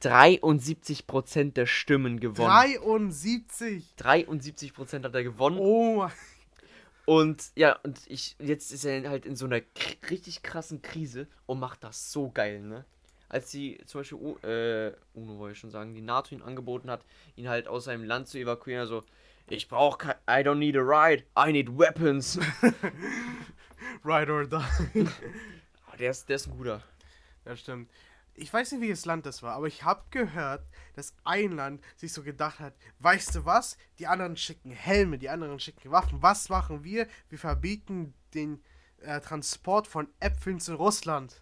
73% 0.01 1.53
der 1.53 1.65
Stimmen 1.65 2.19
gewonnen. 2.19 2.49
73. 2.49 3.95
73% 3.97 5.03
hat 5.03 5.15
er 5.15 5.23
gewonnen. 5.23 5.57
Oh 5.59 5.97
mein 5.97 6.11
Und 7.05 7.51
ja, 7.55 7.77
und 7.83 7.99
ich, 8.07 8.35
jetzt 8.39 8.71
ist 8.71 8.85
er 8.85 9.09
halt 9.09 9.25
in 9.25 9.35
so 9.35 9.45
einer 9.45 9.61
richtig 10.09 10.43
krassen 10.43 10.81
Krise 10.81 11.27
und 11.45 11.59
macht 11.59 11.83
das 11.83 12.11
so 12.11 12.29
geil, 12.31 12.61
ne? 12.61 12.85
Als 13.27 13.49
die 13.49 13.79
zum 13.85 14.01
Beispiel, 14.01 14.17
U 14.17 14.37
äh, 14.45 14.93
UNO 15.13 15.37
wollte 15.39 15.53
ich 15.53 15.59
schon 15.59 15.71
sagen, 15.71 15.93
die 15.93 16.01
NATO 16.01 16.35
ihn 16.35 16.41
angeboten 16.41 16.91
hat, 16.91 17.05
ihn 17.37 17.47
halt 17.47 17.67
aus 17.67 17.85
seinem 17.85 18.03
Land 18.03 18.27
zu 18.27 18.37
evakuieren, 18.37 18.81
also, 18.81 19.03
ich 19.47 19.69
brauche 19.69 19.97
kein, 19.97 20.15
I 20.29 20.45
don't 20.45 20.55
need 20.55 20.75
a 20.75 20.81
ride, 20.81 21.23
I 21.37 21.51
need 21.51 21.69
weapons. 21.69 22.37
Ride 24.03 24.31
or 24.31 24.45
die. 24.45 25.05
Ah, 25.91 25.97
der, 25.97 26.11
ist, 26.11 26.29
der 26.29 26.37
ist 26.37 26.47
ein 26.47 26.57
guter. 26.57 26.81
Ja, 27.45 27.55
stimmt. 27.55 27.89
Ich 28.35 28.51
weiß 28.51 28.71
nicht, 28.71 28.81
welches 28.81 29.05
Land 29.05 29.25
das 29.25 29.43
war, 29.43 29.55
aber 29.55 29.67
ich 29.67 29.83
habe 29.83 30.03
gehört, 30.09 30.65
dass 30.95 31.13
ein 31.23 31.51
Land 31.51 31.83
sich 31.95 32.13
so 32.13 32.23
gedacht 32.23 32.59
hat, 32.59 32.73
weißt 32.99 33.35
du 33.35 33.45
was, 33.45 33.77
die 33.99 34.07
anderen 34.07 34.37
schicken 34.37 34.71
Helme, 34.71 35.17
die 35.17 35.29
anderen 35.29 35.59
schicken 35.59 35.91
Waffen. 35.91 36.21
Was 36.21 36.49
machen 36.49 36.83
wir? 36.83 37.07
Wir 37.29 37.37
verbieten 37.37 38.13
den 38.33 38.61
äh, 39.01 39.19
Transport 39.19 39.87
von 39.87 40.07
Äpfeln 40.19 40.59
zu 40.59 40.75
Russland. 40.75 41.41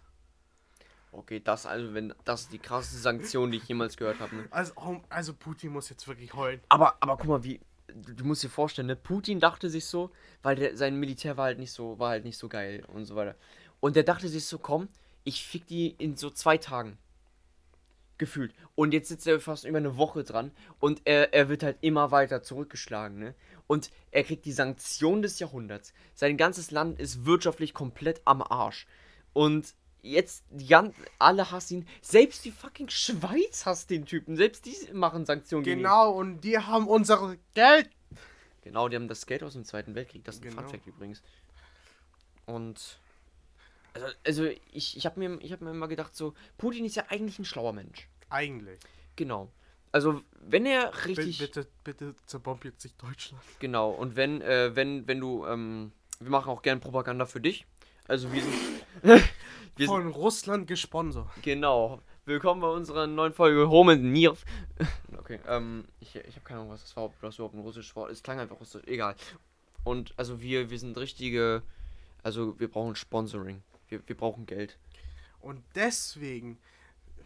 Okay, 1.12 1.40
das 1.40 1.66
also, 1.66 1.92
wenn 1.92 2.14
das 2.24 2.42
ist 2.42 2.52
die 2.52 2.58
krasseste 2.58 2.98
Sanktion, 2.98 3.50
die 3.50 3.58
ich 3.58 3.68
jemals 3.68 3.96
gehört 3.96 4.20
habe. 4.20 4.36
Ne? 4.36 4.48
Also, 4.50 4.72
oh, 4.76 5.00
also 5.08 5.34
Putin 5.34 5.72
muss 5.72 5.88
jetzt 5.88 6.06
wirklich 6.06 6.34
heulen. 6.34 6.60
Aber, 6.68 6.96
aber 7.00 7.16
guck 7.16 7.26
mal, 7.26 7.44
wie. 7.44 7.60
Du 7.92 8.24
musst 8.24 8.44
dir 8.44 8.48
vorstellen, 8.48 8.86
ne? 8.86 8.94
Putin 8.94 9.40
dachte 9.40 9.68
sich 9.68 9.84
so, 9.84 10.12
weil 10.44 10.54
der, 10.54 10.76
sein 10.76 10.94
Militär 10.94 11.36
war 11.36 11.46
halt 11.46 11.58
nicht 11.58 11.72
so, 11.72 11.98
war 11.98 12.10
halt 12.10 12.24
nicht 12.24 12.38
so 12.38 12.48
geil 12.48 12.84
und 12.86 13.04
so 13.04 13.16
weiter. 13.16 13.34
Und 13.80 13.96
der 13.96 14.04
dachte 14.04 14.28
sich 14.28 14.46
so, 14.46 14.58
komm, 14.58 14.88
ich 15.30 15.46
fick 15.46 15.64
die 15.68 15.94
in 15.96 16.16
so 16.16 16.28
zwei 16.28 16.58
Tagen. 16.58 16.98
Gefühlt. 18.18 18.52
Und 18.74 18.92
jetzt 18.92 19.08
sitzt 19.08 19.28
er 19.28 19.38
fast 19.38 19.64
über 19.64 19.78
eine 19.78 19.96
Woche 19.96 20.24
dran 20.24 20.50
und 20.80 21.02
er, 21.04 21.32
er 21.32 21.48
wird 21.48 21.62
halt 21.62 21.78
immer 21.82 22.10
weiter 22.10 22.42
zurückgeschlagen, 22.42 23.18
ne? 23.18 23.34
Und 23.68 23.92
er 24.10 24.24
kriegt 24.24 24.44
die 24.44 24.52
Sanktion 24.52 25.22
des 25.22 25.38
Jahrhunderts. 25.38 25.94
Sein 26.14 26.36
ganzes 26.36 26.72
Land 26.72 26.98
ist 26.98 27.24
wirtschaftlich 27.24 27.74
komplett 27.74 28.20
am 28.24 28.42
Arsch. 28.42 28.88
Und 29.32 29.72
jetzt 30.02 30.44
gan 30.68 30.92
alle 31.20 31.52
hassen 31.52 31.82
ihn. 31.82 31.88
Selbst 32.02 32.44
die 32.44 32.50
fucking 32.50 32.88
Schweiz 32.88 33.64
hasst 33.66 33.88
den 33.88 34.04
Typen. 34.04 34.36
Selbst 34.36 34.66
die 34.66 34.92
machen 34.92 35.26
Sanktionen 35.26 35.62
gegen 35.62 35.78
ihn. 35.78 35.84
Genau, 35.84 36.10
und 36.10 36.40
die 36.40 36.58
haben 36.58 36.88
unser 36.88 37.36
Geld. 37.54 37.88
Genau, 38.62 38.88
die 38.88 38.96
haben 38.96 39.06
das 39.06 39.26
Geld 39.26 39.44
aus 39.44 39.52
dem 39.52 39.64
Zweiten 39.64 39.94
Weltkrieg. 39.94 40.24
Das 40.24 40.34
ist 40.34 40.42
ein 40.42 40.50
genau. 40.50 40.62
Funfact 40.62 40.88
übrigens. 40.88 41.22
Und. 42.46 42.98
Also, 43.94 44.06
also 44.26 44.44
ich, 44.72 44.96
ich 44.96 45.06
habe 45.06 45.18
mir, 45.18 45.38
hab 45.50 45.60
mir 45.60 45.70
immer 45.70 45.88
gedacht, 45.88 46.14
so, 46.14 46.34
Putin 46.58 46.84
ist 46.84 46.96
ja 46.96 47.04
eigentlich 47.08 47.38
ein 47.38 47.44
schlauer 47.44 47.72
Mensch. 47.72 48.08
Eigentlich. 48.28 48.78
Genau. 49.16 49.50
Also, 49.92 50.22
wenn 50.40 50.66
er 50.66 50.92
richtig. 51.06 51.38
Bitte, 51.38 51.66
bitte 51.82 52.14
zerbomb 52.26 52.64
jetzt 52.64 52.84
nicht 52.84 53.02
Deutschland. 53.02 53.42
Genau, 53.58 53.90
und 53.90 54.14
wenn, 54.14 54.40
äh, 54.40 54.74
wenn, 54.76 55.08
wenn 55.08 55.18
du, 55.18 55.44
ähm, 55.46 55.92
wir 56.20 56.30
machen 56.30 56.50
auch 56.50 56.62
gerne 56.62 56.80
Propaganda 56.80 57.26
für 57.26 57.40
dich. 57.40 57.66
Also 58.06 58.32
wir 58.32 58.42
sind. 58.42 58.54
Wir 59.76 59.86
Von 59.86 60.08
Russland 60.08 60.66
gesponsert. 60.66 61.28
Genau. 61.40 62.02
Willkommen 62.26 62.60
bei 62.60 62.68
unserer 62.68 63.06
neuen 63.06 63.32
Folge 63.32 63.70
Home 63.70 63.92
and 63.92 64.04
Near. 64.04 64.36
okay, 65.18 65.40
ähm, 65.46 65.86
ich, 66.00 66.16
ich 66.16 66.34
habe 66.34 66.44
keine 66.44 66.60
Ahnung, 66.60 66.72
was 66.72 66.82
das 66.82 66.94
war, 66.96 67.04
ob 67.04 67.18
das 67.22 67.36
überhaupt 67.36 67.54
ein 67.54 67.60
russisches 67.60 67.96
Wort 67.96 68.10
ist. 68.10 68.18
Es 68.18 68.22
klang 68.22 68.38
einfach 68.38 68.60
russisch, 68.60 68.82
egal. 68.86 69.14
Und 69.82 70.12
also 70.18 70.42
wir, 70.42 70.68
wir 70.68 70.78
sind 70.78 70.98
richtige, 70.98 71.62
also 72.22 72.58
wir 72.60 72.68
brauchen 72.68 72.94
Sponsoring. 72.94 73.62
Wir, 73.90 74.00
wir 74.06 74.16
brauchen 74.16 74.46
Geld. 74.46 74.78
Und 75.40 75.62
deswegen, 75.74 76.58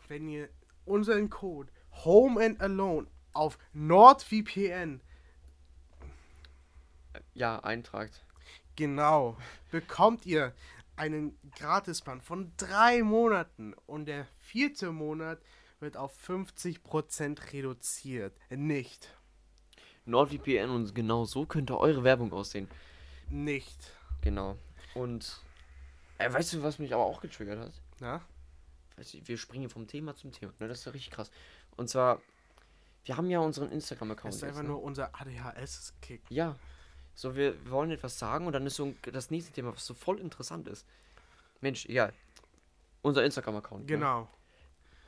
wenn 0.08 0.28
ihr 0.28 0.48
unseren 0.84 1.30
Code 1.30 1.70
Home 2.04 2.44
and 2.44 2.60
Alone 2.60 3.06
auf 3.32 3.58
NordVPN 3.72 5.00
ja, 7.34 7.58
eintragt. 7.60 8.24
Genau, 8.76 9.36
bekommt 9.70 10.26
ihr 10.26 10.52
einen 10.96 11.38
Gratisplan 11.56 12.20
von 12.20 12.52
drei 12.56 13.02
Monaten 13.02 13.74
und 13.86 14.06
der 14.06 14.26
vierte 14.38 14.92
Monat 14.92 15.40
wird 15.80 15.96
auf 15.96 16.16
50% 16.28 17.52
reduziert. 17.52 18.36
Nicht. 18.50 19.16
NordVPN 20.06 20.70
und 20.70 20.94
genau 20.94 21.24
so 21.24 21.46
könnte 21.46 21.78
eure 21.78 22.04
Werbung 22.04 22.32
aussehen. 22.32 22.68
Nicht. 23.30 23.92
Genau. 24.20 24.56
Und 24.94 25.43
äh, 26.18 26.32
weißt 26.32 26.54
du, 26.54 26.62
was 26.62 26.78
mich 26.78 26.94
aber 26.94 27.04
auch 27.04 27.20
getriggert 27.20 27.58
hat? 27.58 27.72
Na? 28.00 28.20
Weißt 28.96 29.14
du, 29.14 29.26
wir 29.26 29.38
springen 29.38 29.68
vom 29.68 29.86
Thema 29.86 30.14
zum 30.14 30.32
Thema. 30.32 30.52
Ne? 30.58 30.68
Das 30.68 30.80
ist 30.80 30.84
ja 30.84 30.92
richtig 30.92 31.12
krass. 31.12 31.30
Und 31.76 31.88
zwar, 31.88 32.20
wir 33.04 33.16
haben 33.16 33.28
ja 33.30 33.40
unseren 33.40 33.70
Instagram-Account. 33.70 34.34
Das 34.34 34.36
ist 34.36 34.44
einfach 34.44 34.62
ne? 34.62 34.68
nur 34.68 34.82
unser 34.82 35.10
ADHS-Kick. 35.14 36.22
Ja, 36.30 36.56
so, 37.14 37.36
wir, 37.36 37.70
wollen 37.70 37.90
etwas 37.90 38.18
sagen 38.18 38.46
und 38.46 38.52
dann 38.52 38.66
ist 38.66 38.76
so 38.76 38.94
das 39.02 39.30
nächste 39.30 39.52
Thema, 39.52 39.74
was 39.74 39.86
so 39.86 39.94
voll 39.94 40.18
interessant 40.20 40.68
ist. 40.68 40.86
Mensch, 41.60 41.86
ja, 41.86 42.10
unser 43.02 43.24
Instagram-Account. 43.24 43.82
Ne? 43.82 43.86
Genau. 43.86 44.22
Ne? 44.22 44.28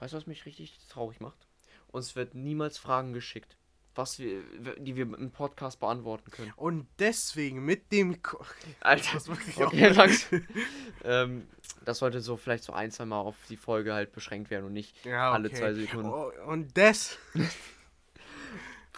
Weißt 0.00 0.12
du, 0.12 0.16
was 0.16 0.26
mich 0.26 0.46
richtig 0.46 0.78
traurig 0.88 1.20
macht? 1.20 1.46
Uns 1.88 2.16
wird 2.16 2.34
niemals 2.34 2.78
Fragen 2.78 3.12
geschickt, 3.12 3.56
was 3.96 4.18
wir, 4.18 4.42
die 4.78 4.96
wir 4.96 5.02
im 5.02 5.30
Podcast 5.30 5.80
beantworten 5.80 6.30
können. 6.30 6.52
Und 6.56 6.86
deswegen 6.98 7.64
mit 7.64 7.90
dem. 7.92 8.22
Ko 8.22 8.44
Alter, 8.80 9.14
das, 9.14 9.28
okay, 9.28 10.42
ähm, 11.04 11.48
das 11.84 11.98
sollte 11.98 12.20
so 12.20 12.36
vielleicht 12.36 12.64
so 12.64 12.72
ein, 12.72 12.90
zwei 12.90 13.04
Mal 13.04 13.20
auf 13.20 13.36
die 13.48 13.56
Folge 13.56 13.94
halt 13.94 14.12
beschränkt 14.12 14.50
werden 14.50 14.66
und 14.66 14.72
nicht 14.72 15.04
ja, 15.04 15.30
okay. 15.30 15.34
alle 15.36 15.52
zwei 15.52 15.74
Sekunden. 15.74 16.10
Oh, 16.10 16.30
und 16.46 16.76
das. 16.76 17.18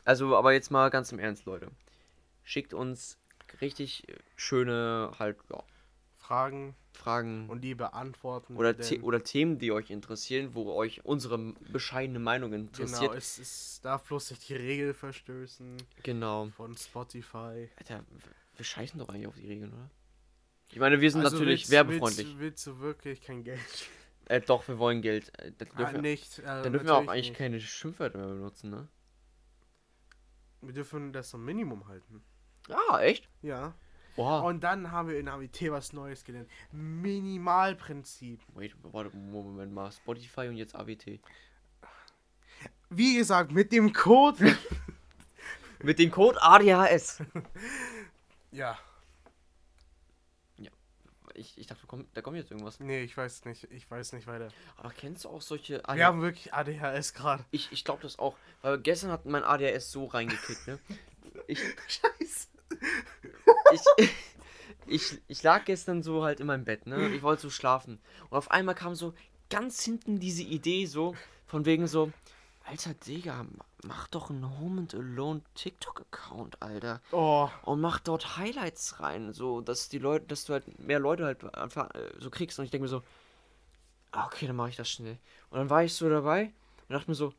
also, 0.04 0.36
aber 0.36 0.52
jetzt 0.52 0.70
mal 0.70 0.90
ganz 0.90 1.12
im 1.12 1.18
Ernst, 1.18 1.46
Leute 1.46 1.70
schickt 2.44 2.72
uns 2.72 3.18
richtig 3.60 4.06
schöne 4.36 5.12
halt 5.18 5.36
ja, 5.50 5.62
Fragen. 6.28 6.76
Fragen. 6.92 7.48
Und 7.48 7.62
die 7.62 7.74
beantworten. 7.74 8.58
Oder, 8.58 8.74
The 8.74 9.00
oder 9.00 9.24
Themen, 9.24 9.58
die 9.58 9.72
euch 9.72 9.88
interessieren, 9.88 10.50
wo 10.52 10.70
euch 10.74 11.02
unsere 11.06 11.38
bescheidene 11.72 12.18
Meinung 12.18 12.52
interessiert. 12.52 13.00
Genau, 13.00 13.14
es, 13.14 13.38
es 13.38 13.80
darf 13.82 14.04
bloß 14.04 14.32
nicht 14.32 14.46
die 14.50 14.56
Regel 14.56 14.92
verstößen. 14.92 15.78
Genau. 16.02 16.50
Von 16.54 16.76
Spotify. 16.76 17.70
Alter, 17.76 18.04
wir 18.56 18.64
scheißen 18.64 18.98
doch 18.98 19.08
eigentlich 19.08 19.26
auf 19.26 19.36
die 19.36 19.46
Regeln, 19.46 19.72
oder? 19.72 19.90
Ich 20.70 20.78
meine, 20.78 21.00
wir 21.00 21.10
sind 21.10 21.24
also 21.24 21.38
natürlich 21.38 21.62
willst, 21.62 21.70
werbefreundlich. 21.70 22.26
Willst, 22.26 22.40
willst, 22.40 22.66
du 22.66 22.80
wirklich 22.80 23.22
kein 23.22 23.42
Geld? 23.42 23.88
Äh, 24.26 24.42
doch, 24.42 24.68
wir 24.68 24.78
wollen 24.78 25.00
Geld. 25.00 25.32
Äh, 25.38 25.52
ah, 25.76 25.92
wir, 25.92 26.02
nicht. 26.02 26.40
Äh, 26.40 26.42
dann 26.42 26.72
dürfen 26.72 26.88
wir 26.88 26.94
auch 26.94 27.08
eigentlich 27.08 27.30
nicht. 27.30 27.38
keine 27.38 27.58
Schimpfwörter 27.58 28.18
mehr 28.18 28.28
benutzen, 28.28 28.68
ne? 28.68 28.86
Wir 30.60 30.74
dürfen 30.74 31.14
das 31.14 31.30
zum 31.30 31.42
Minimum 31.42 31.88
halten. 31.88 32.22
Ah, 32.68 33.00
echt? 33.00 33.30
Ja. 33.40 33.74
Wow. 34.18 34.46
Und 34.46 34.64
dann 34.64 34.90
haben 34.90 35.08
wir 35.08 35.16
in 35.16 35.28
AWT 35.28 35.70
was 35.70 35.92
Neues 35.92 36.24
gelernt. 36.24 36.50
Minimalprinzip. 36.72 38.40
Wait, 38.54 38.74
warte, 38.82 39.16
Moment 39.16 39.72
mal. 39.72 39.92
Spotify 39.92 40.48
und 40.48 40.56
jetzt 40.56 40.74
AWT. 40.74 41.20
Wie 42.90 43.16
gesagt, 43.16 43.52
mit 43.52 43.70
dem 43.70 43.92
Code. 43.92 44.58
mit 45.84 46.00
dem 46.00 46.10
Code 46.10 46.36
ADHS. 46.42 47.22
ja. 48.50 48.76
Ja. 50.56 50.70
Ich, 51.34 51.56
ich 51.56 51.68
dachte, 51.68 51.86
komm, 51.86 52.08
da 52.14 52.20
kommt 52.20 52.38
jetzt 52.38 52.50
irgendwas. 52.50 52.80
Nee, 52.80 53.02
ich 53.02 53.16
weiß 53.16 53.44
nicht. 53.44 53.70
Ich 53.70 53.88
weiß 53.88 54.14
nicht 54.14 54.26
weiter. 54.26 54.48
Aber 54.78 54.90
kennst 54.90 55.26
du 55.26 55.28
auch 55.28 55.42
solche 55.42 55.84
ADHS? 55.84 55.96
Wir 55.96 56.06
haben 56.06 56.22
wirklich 56.22 56.52
ADHS 56.52 57.14
gerade. 57.14 57.44
Ich, 57.52 57.70
ich 57.70 57.84
glaube 57.84 58.02
das 58.02 58.18
auch. 58.18 58.36
Weil 58.62 58.80
gestern 58.80 59.12
hat 59.12 59.26
mein 59.26 59.44
ADHS 59.44 59.92
so 59.92 60.06
reingekickt, 60.06 60.66
ne? 60.66 60.80
Ich, 61.46 61.60
Scheiße 61.86 62.48
ich, 63.72 64.08
ich, 64.86 65.20
ich 65.28 65.42
lag 65.42 65.64
gestern 65.64 66.02
so 66.02 66.24
halt 66.24 66.40
in 66.40 66.46
meinem 66.46 66.64
Bett, 66.64 66.86
ne? 66.86 67.08
Ich 67.08 67.22
wollte 67.22 67.42
so 67.42 67.50
schlafen. 67.50 68.00
Und 68.30 68.38
auf 68.38 68.50
einmal 68.50 68.74
kam 68.74 68.94
so 68.94 69.14
ganz 69.50 69.82
hinten 69.82 70.18
diese 70.18 70.42
Idee 70.42 70.86
so, 70.86 71.14
von 71.46 71.64
wegen 71.64 71.86
so, 71.86 72.12
Alter 72.64 72.92
Digga, 72.92 73.46
mach 73.84 74.08
doch 74.08 74.28
einen 74.28 74.58
Home 74.60 74.82
and 74.82 74.94
Alone 74.94 75.40
TikTok-Account, 75.54 76.60
Alter. 76.60 77.00
Oh. 77.12 77.48
Und 77.62 77.80
mach 77.80 77.98
dort 77.98 78.36
Highlights 78.36 79.00
rein, 79.00 79.32
so, 79.32 79.62
dass 79.62 79.88
die 79.88 79.98
Leute, 79.98 80.26
dass 80.26 80.44
du 80.44 80.52
halt 80.52 80.78
mehr 80.78 80.98
Leute 80.98 81.24
halt 81.24 81.54
einfach 81.54 81.94
äh, 81.94 82.10
so 82.18 82.28
kriegst. 82.28 82.58
Und 82.58 82.66
ich 82.66 82.70
denke 82.70 82.82
mir 82.82 82.88
so, 82.88 83.02
ah, 84.12 84.26
okay, 84.26 84.46
dann 84.46 84.56
mache 84.56 84.68
ich 84.68 84.76
das 84.76 84.90
schnell. 84.90 85.18
Und 85.50 85.58
dann 85.58 85.70
war 85.70 85.82
ich 85.82 85.94
so 85.94 86.10
dabei 86.10 86.52
und 86.88 86.94
dachte 86.94 87.10
mir 87.10 87.14
so, 87.14 87.32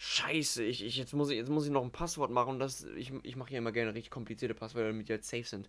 Scheiße, 0.00 0.62
ich, 0.62 0.84
ich, 0.84 0.96
jetzt, 0.96 1.12
muss 1.12 1.28
ich, 1.28 1.36
jetzt 1.36 1.50
muss 1.50 1.66
ich 1.66 1.72
noch 1.72 1.82
ein 1.82 1.90
Passwort 1.90 2.30
machen. 2.30 2.50
Und 2.50 2.58
das, 2.60 2.84
ich 2.84 3.12
ich 3.24 3.34
mache 3.34 3.48
hier 3.48 3.58
immer 3.58 3.72
gerne 3.72 3.94
richtig 3.94 4.12
komplizierte 4.12 4.54
Passwörter, 4.54 4.90
damit 4.90 5.08
die 5.08 5.12
halt 5.12 5.24
safe 5.24 5.42
sind. 5.42 5.68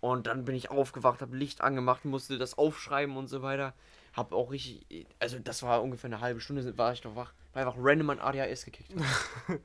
Und 0.00 0.26
dann 0.26 0.44
bin 0.44 0.56
ich 0.56 0.72
aufgewacht, 0.72 1.22
habe 1.22 1.36
Licht 1.36 1.60
angemacht, 1.60 2.04
musste 2.04 2.36
das 2.36 2.58
aufschreiben 2.58 3.16
und 3.16 3.28
so 3.28 3.42
weiter. 3.42 3.72
Hab 4.12 4.32
auch 4.32 4.50
richtig, 4.50 5.06
also 5.20 5.38
das 5.38 5.62
war 5.62 5.84
ungefähr 5.84 6.08
eine 6.08 6.20
halbe 6.20 6.40
Stunde, 6.40 6.76
war 6.76 6.92
ich 6.92 7.04
noch 7.04 7.14
wach. 7.14 7.32
War 7.52 7.64
einfach 7.64 7.76
random 7.78 8.10
an 8.10 8.18
ADHS 8.18 8.64
gekickt. 8.64 8.92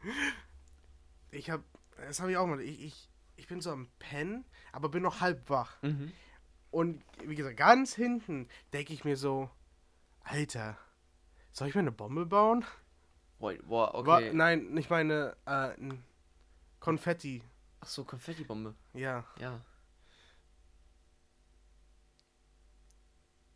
ich 1.32 1.50
hab, 1.50 1.64
das 1.98 2.20
habe 2.20 2.30
ich 2.30 2.38
auch 2.38 2.46
mal. 2.46 2.62
Ich, 2.62 2.84
ich, 2.84 3.10
ich 3.38 3.48
bin 3.48 3.60
so 3.60 3.72
am 3.72 3.88
Pennen, 3.98 4.46
aber 4.72 4.90
bin 4.90 5.02
noch 5.02 5.20
halb 5.20 5.50
wach. 5.50 5.82
Mhm. 5.82 6.12
Und 6.70 7.04
wie 7.26 7.36
gesagt, 7.36 7.58
ganz 7.58 7.96
hinten 7.96 8.50
denke 8.72 8.94
ich 8.94 9.04
mir 9.04 9.18
so, 9.18 9.50
Alter, 10.24 10.78
soll 11.52 11.70
ich 11.70 11.74
mir 11.74 11.82
eine 11.82 11.92
Bombe 11.92 12.28
bauen? 12.28 12.64
Boah, 13.40 13.96
okay. 13.96 14.08
War, 14.08 14.22
nein, 14.34 14.78
ich 14.78 14.90
meine 14.90 15.36
äh, 15.46 15.72
Konfetti. 16.80 17.42
Ach 17.82 17.88
so, 17.88 18.04
Konfettibombe. 18.04 18.76
Ja. 18.94 19.26
Ja. 19.40 19.62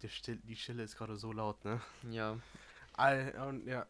Die, 0.01 0.09
Still, 0.09 0.37
die 0.37 0.55
Stille 0.55 0.83
ist 0.83 0.97
gerade 0.97 1.15
so 1.15 1.31
laut, 1.31 1.63
ne? 1.65 1.81
Ja. 2.09 2.37
All, 2.93 3.33
und 3.47 3.67
ja. 3.67 3.85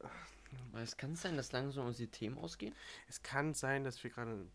Es 0.73 0.97
kann 0.97 1.15
sein, 1.15 1.35
dass 1.35 1.51
langsam 1.51 1.87
unsere 1.87 2.09
Themen 2.09 2.37
ausgehen. 2.37 2.75
Es 3.07 3.21
kann 3.23 3.53
sein, 3.53 3.83
dass 3.83 4.03
wir 4.03 4.11
gerade. 4.11 4.45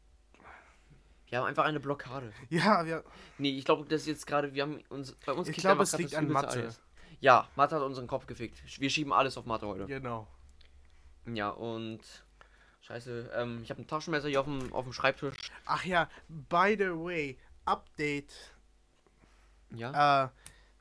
Wir 1.26 1.38
haben 1.38 1.46
einfach 1.46 1.64
eine 1.64 1.80
Blockade. 1.80 2.32
Ja, 2.48 2.86
wir. 2.86 3.04
Nee, 3.38 3.58
ich 3.58 3.64
glaube, 3.64 3.84
dass 3.88 4.06
jetzt 4.06 4.26
gerade, 4.26 4.54
wir 4.54 4.62
haben 4.62 4.80
uns 4.88 5.12
bei 5.26 5.32
uns. 5.32 5.48
Ich 5.48 5.56
glaube, 5.56 5.82
es 5.82 5.96
liegt 5.98 6.14
an 6.14 6.28
Mathe. 6.28 6.74
Ja, 7.20 7.48
Mathe 7.56 7.76
hat 7.76 7.82
unseren 7.82 8.06
Kopf 8.06 8.26
gefickt. 8.26 8.62
Wir 8.80 8.90
schieben 8.90 9.12
alles 9.12 9.36
auf 9.36 9.44
Mathe 9.44 9.66
heute. 9.66 9.86
Genau. 9.86 10.28
Ja, 11.34 11.50
und. 11.50 12.00
Scheiße, 12.80 13.30
ähm, 13.34 13.60
ich 13.62 13.70
habe 13.70 13.82
ein 13.82 13.86
Taschenmesser 13.86 14.28
hier 14.28 14.40
auf 14.40 14.46
dem, 14.46 14.72
auf 14.72 14.84
dem 14.84 14.92
Schreibtisch. 14.94 15.36
Ach 15.66 15.84
ja, 15.84 16.08
by 16.28 16.74
the 16.78 16.86
way, 16.90 17.38
Update 17.66 18.32
Ja? 19.74 20.24
äh, 20.24 20.28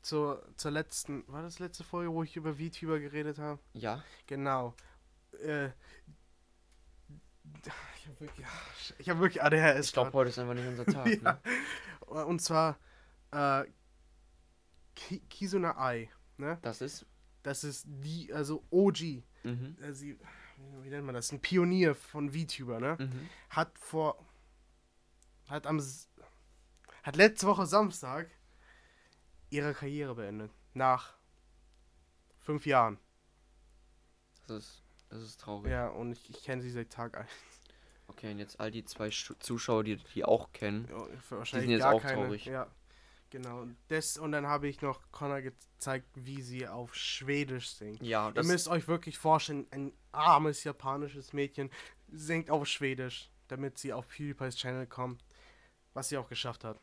zur, 0.04 0.48
zur 0.56 0.72
letzten, 0.72 1.28
war 1.28 1.42
das 1.42 1.60
letzte 1.60 1.84
Folge, 1.84 2.14
wo 2.14 2.24
ich 2.24 2.38
über 2.38 2.54
VTuber 2.56 3.00
geredet 3.00 3.40
habe? 3.40 3.60
Ja. 3.74 4.04
Genau. 4.26 4.74
Äh, 5.44 5.72
ich 7.98 8.08
habe 8.08 8.20
wirklich, 8.20 8.48
ich 9.00 9.10
hab 9.10 9.20
wirklich 9.20 9.44
ADHS. 9.44 9.88
Ich 9.88 9.94
glaube, 9.94 10.14
heute 10.14 10.30
ist 10.30 10.40
einfach 10.40 10.54
nicht 10.54 10.68
unser 10.68 10.86
Tag. 10.94 11.08
ja. 11.22 11.40
Ne? 12.10 12.26
Und 12.26 12.42
zwar 12.42 12.78
äh, 13.32 13.66
Ki 14.96 15.20
Kizuna 15.30 15.78
Ai, 15.78 16.10
ne? 16.38 16.58
Das 16.62 16.82
ist. 16.82 17.06
Das 17.44 17.64
ist 17.64 17.86
die, 17.88 18.34
also 18.34 18.64
OG. 18.72 19.24
Mhm. 19.44 19.78
Äh, 19.82 19.94
sie, 19.94 20.18
wie 20.82 20.90
nennt 20.90 21.06
man 21.06 21.16
das? 21.16 21.32
Ein 21.32 21.40
Pionier 21.40 21.96
von 21.96 22.32
VTuber, 22.32 22.80
ne? 22.80 22.98
Mhm. 23.00 23.30
Hat 23.50 23.78
vor, 23.80 24.24
hat 25.48 25.68
am, 25.68 25.82
hat 27.04 27.16
letzte 27.16 27.48
Woche 27.48 27.66
Samstag 27.66 28.30
ihre 29.50 29.74
Karriere 29.74 30.16
beendet. 30.16 30.52
Nach 30.74 31.14
fünf 32.40 32.66
Jahren. 32.66 32.98
Das 34.48 34.58
ist. 34.58 34.84
Das 35.10 35.22
ist 35.22 35.40
traurig. 35.40 35.72
Ja, 35.72 35.88
und 35.88 36.12
ich, 36.12 36.30
ich 36.30 36.44
kenne 36.44 36.62
sie 36.62 36.70
seit 36.70 36.90
Tag 36.90 37.18
1. 37.18 37.30
Okay, 38.08 38.32
und 38.32 38.40
jetzt 38.40 38.60
all 38.60 38.72
die 38.72 38.84
zwei 38.84 39.10
Zuschauer, 39.10 39.84
die 39.84 39.98
die 39.98 40.26
auch 40.26 40.52
kennen. 40.54 40.88
Ja, 40.90 41.08
wahrscheinlich 41.30 41.70
jetzt 41.72 41.82
gar 41.82 41.94
auch 41.94 42.02
keine. 42.02 42.24
traurig. 42.24 42.46
Ja, 42.46 42.68
genau. 43.30 43.62
Und 43.62 43.78
Das, 43.88 44.18
und 44.18 44.32
dann 44.32 44.48
habe 44.48 44.68
ich 44.68 44.82
noch 44.82 45.02
Connor 45.12 45.42
gezeigt, 45.42 46.08
wie 46.16 46.42
sie 46.42 46.68
auf 46.68 46.96
Schwedisch 46.96 47.70
singt. 47.70 48.02
Ja, 48.02 48.30
Ihr 48.30 48.34
das 48.34 48.48
müsst 48.48 48.68
euch 48.68 48.88
wirklich 48.88 49.18
vorstellen, 49.18 49.68
ein 49.72 49.94
armes 50.12 50.64
japanisches 50.64 51.34
Mädchen 51.34 51.70
singt 52.12 52.50
auf 52.50 52.68
Schwedisch, 52.68 53.30
damit 53.48 53.78
sie 53.78 53.94
auf 53.94 54.08
PewDiePie's 54.08 54.56
Channel 54.56 54.88
kommt. 54.88 55.24
Was 55.94 56.10
sie 56.10 56.18
auch 56.18 56.30
geschafft 56.30 56.64
hat. 56.64 56.80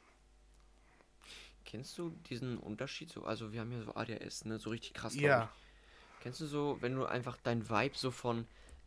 Kennst 1.65 1.97
du 1.99 2.11
diesen 2.11 2.59
Unterschied 2.59 3.11
so? 3.11 3.25
Also 3.25 3.53
wir 3.53 3.61
haben 3.61 3.73
ja 3.73 3.83
so 3.83 3.95
ADHS, 3.95 4.45
ne? 4.45 4.59
So 4.59 4.71
richtig 4.71 4.95
krass. 4.95 5.15
Ja. 5.15 5.51
Kennst 6.21 6.41
du 6.41 6.47
so, 6.47 6.79
wenn 6.81 6.95
du 6.95 7.05
einfach 7.07 7.37
dein 7.43 7.69
Vibe 7.69 7.97
so 7.97 8.11
von, 8.11 8.47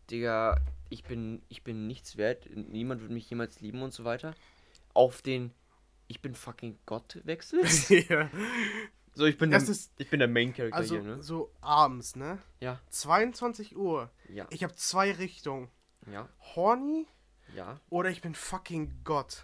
Digga, 0.10 0.60
ich 0.90 1.04
bin, 1.04 1.42
ich 1.50 1.64
bin 1.64 1.88
nichts 1.88 2.18
wert, 2.18 2.48
niemand 2.56 3.02
wird 3.02 3.12
mich 3.12 3.30
jemals 3.30 3.60
lieben 3.62 3.82
und 3.82 3.94
so 3.94 4.04
weiter, 4.06 4.34
auf 4.94 5.22
den, 5.22 5.54
ich 6.08 6.22
bin 6.22 6.36
fucking 6.36 6.78
Gott 6.86 7.20
wechselst? 7.26 7.90
ja. 7.90 8.30
so, 9.14 9.26
ich 9.26 9.38
bin, 9.38 9.52
Das 9.52 9.66
der, 9.66 9.72
ist- 9.72 9.92
ich 9.98 10.10
bin 10.10 10.20
der 10.20 10.28
Main 10.28 10.54
Character 10.54 10.78
Also 10.78 10.96
hier, 10.96 11.04
ne? 11.04 11.22
so 11.24 11.52
abends, 11.62 12.16
ne? 12.16 12.40
Ja. 12.60 12.80
22 12.90 13.76
Uhr. 13.76 14.10
Ja, 14.30 14.48
Ich 14.50 14.64
habe 14.64 14.76
zwei 14.76 15.12
Richtungen. 15.12 15.70
ja, 16.12 16.28
Horny 16.56 17.08
ja. 17.56 17.80
oder 17.90 18.10
ich 18.10 18.22
bin 18.22 18.36
fucking 18.36 19.02
Gott. 19.04 19.44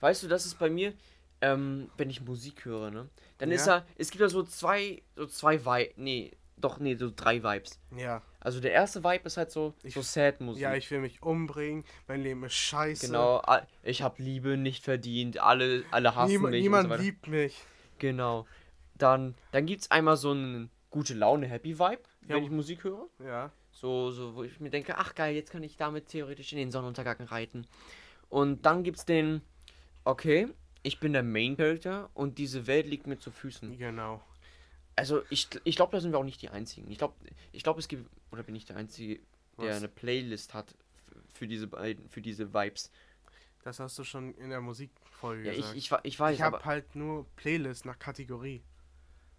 Weißt 0.00 0.22
du, 0.22 0.28
das 0.28 0.46
ist 0.46 0.58
bei 0.58 0.70
mir, 0.70 0.92
ähm, 1.40 1.90
wenn 1.96 2.08
ich 2.10 2.20
Musik 2.20 2.64
höre, 2.64 2.90
ne? 2.90 3.08
Dann 3.38 3.50
ist 3.50 3.66
Ja. 3.66 3.80
da, 3.80 3.86
es 3.96 4.10
gibt 4.10 4.22
da 4.22 4.28
so 4.28 4.42
zwei, 4.44 5.02
so 5.16 5.26
zwei 5.26 5.64
Vibes, 5.64 5.94
nee, 5.96 6.32
doch, 6.60 6.78
nee, 6.78 6.94
so 6.96 7.10
drei 7.14 7.42
Vibes. 7.42 7.78
Ja. 7.96 8.22
Also 8.40 8.60
der 8.60 8.72
erste 8.72 9.02
Vibe 9.04 9.24
ist 9.26 9.36
halt 9.36 9.50
so, 9.50 9.74
Ich- 9.82 9.94
so 9.94 10.02
sad 10.02 10.40
Musik. 10.40 10.62
Ja, 10.62 10.74
ich 10.74 10.90
will 10.90 11.00
mich 11.00 11.22
umbringen. 11.22 11.84
Mein 12.06 12.22
Leben 12.22 12.44
ist 12.44 12.54
scheiße. 12.54 13.06
Genau, 13.06 13.42
ich 13.82 14.02
habe 14.02 14.22
Liebe 14.22 14.56
nicht 14.56 14.84
verdient, 14.84 15.38
alle, 15.40 15.84
alle 15.90 16.14
hassen 16.14 16.32
Niema, 16.32 16.50
mich. 16.50 16.62
niemand 16.62 16.90
so 16.90 16.96
liebt 16.96 17.26
mich. 17.28 17.62
Genau. 17.98 18.46
Dann, 18.94 19.34
dann 19.52 19.66
gibt 19.66 19.82
es 19.82 19.90
einmal 19.90 20.16
so 20.16 20.30
einen 20.32 20.70
gute 20.90 21.14
Laune, 21.14 21.46
Happy 21.46 21.78
Vibe, 21.78 22.02
wenn 22.22 22.38
Ja. 22.38 22.42
ich 22.44 22.50
Musik 22.50 22.84
höre. 22.84 23.06
Ja. 23.24 23.50
So, 23.70 24.10
so, 24.10 24.34
wo 24.34 24.42
ich 24.42 24.58
mir 24.60 24.70
denke, 24.70 24.96
ach 24.98 25.14
geil, 25.14 25.34
jetzt 25.34 25.50
kann 25.52 25.62
ich 25.62 25.76
damit 25.76 26.06
theoretisch 26.08 26.52
in 26.52 26.58
den 26.58 26.70
Sonnenuntergang 26.72 27.20
reiten. 27.26 27.66
Und 28.28 28.66
dann 28.66 28.82
gibt's 28.82 29.04
den, 29.04 29.40
okay, 30.04 30.48
ich 30.82 31.00
bin 31.00 31.12
der 31.12 31.22
Main 31.22 31.56
Character 31.56 32.10
und 32.14 32.38
diese 32.38 32.66
Welt 32.66 32.86
liegt 32.86 33.06
mir 33.06 33.18
zu 33.18 33.30
Füßen. 33.30 33.78
Genau. 33.78 34.20
Also 34.98 35.22
ich, 35.30 35.48
ich 35.64 35.76
glaube, 35.76 35.92
da 35.92 36.00
sind 36.00 36.12
wir 36.12 36.18
auch 36.18 36.24
nicht 36.24 36.42
die 36.42 36.48
Einzigen. 36.50 36.90
Ich 36.90 36.98
glaube, 36.98 37.14
ich 37.52 37.62
glaube, 37.62 37.78
es 37.80 37.88
gibt, 37.88 38.08
oder 38.32 38.42
bin 38.42 38.54
ich 38.54 38.64
der 38.66 38.76
Einzige, 38.76 39.20
der 39.58 39.70
Was? 39.70 39.76
eine 39.78 39.88
Playlist 39.88 40.54
hat 40.54 40.74
für 41.32 41.46
diese 41.46 41.66
beiden, 41.68 42.08
für 42.08 42.20
diese 42.20 42.52
Vibes. 42.52 42.90
Das 43.62 43.80
hast 43.80 43.98
du 43.98 44.04
schon 44.04 44.34
in 44.34 44.50
der 44.50 44.60
Musikfolge 44.60 45.44
Ja, 45.44 45.52
ich, 45.52 45.58
gesagt. 45.58 45.76
ich, 45.76 45.90
wa- 45.90 46.00
ich 46.04 46.18
weiß, 46.20 46.34
ich 46.36 46.42
habe 46.42 46.64
halt 46.64 46.94
nur 46.94 47.26
Playlist 47.36 47.84
nach 47.84 47.98
Kategorie. 47.98 48.62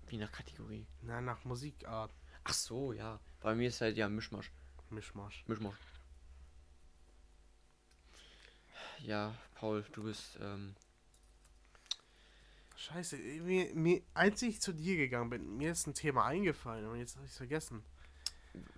wie 0.07 0.17
nach 0.17 0.31
Kategorie. 0.31 0.85
Na, 1.01 1.21
nach 1.21 1.43
Musikart. 1.45 2.11
Ach 2.43 2.53
so, 2.53 2.93
ja. 2.93 3.19
Bei 3.41 3.53
mir 3.55 3.67
ist 3.69 3.79
halt 3.81 3.95
ja 3.97 4.07
Mischmasch. 4.09 4.51
Mischmasch. 4.89 5.43
Mischmasch. 5.47 5.75
Ja, 8.99 9.33
Paul, 9.55 9.85
du 9.93 10.03
bist, 10.03 10.37
ähm, 10.41 10.75
Scheiße, 12.79 13.17
mir, 13.17 13.75
mir, 13.75 14.01
als 14.13 14.41
ich 14.41 14.61
zu 14.61 14.71
dir 14.71 14.95
gegangen 14.95 15.29
bin, 15.29 15.57
mir 15.57 15.73
ist 15.73 15.85
ein 15.85 15.93
Thema 15.93 16.25
eingefallen 16.25 16.87
und 16.87 16.97
jetzt 16.97 17.17
habe 17.17 17.25
ich 17.25 17.31
es 17.31 17.37
vergessen. 17.37 17.83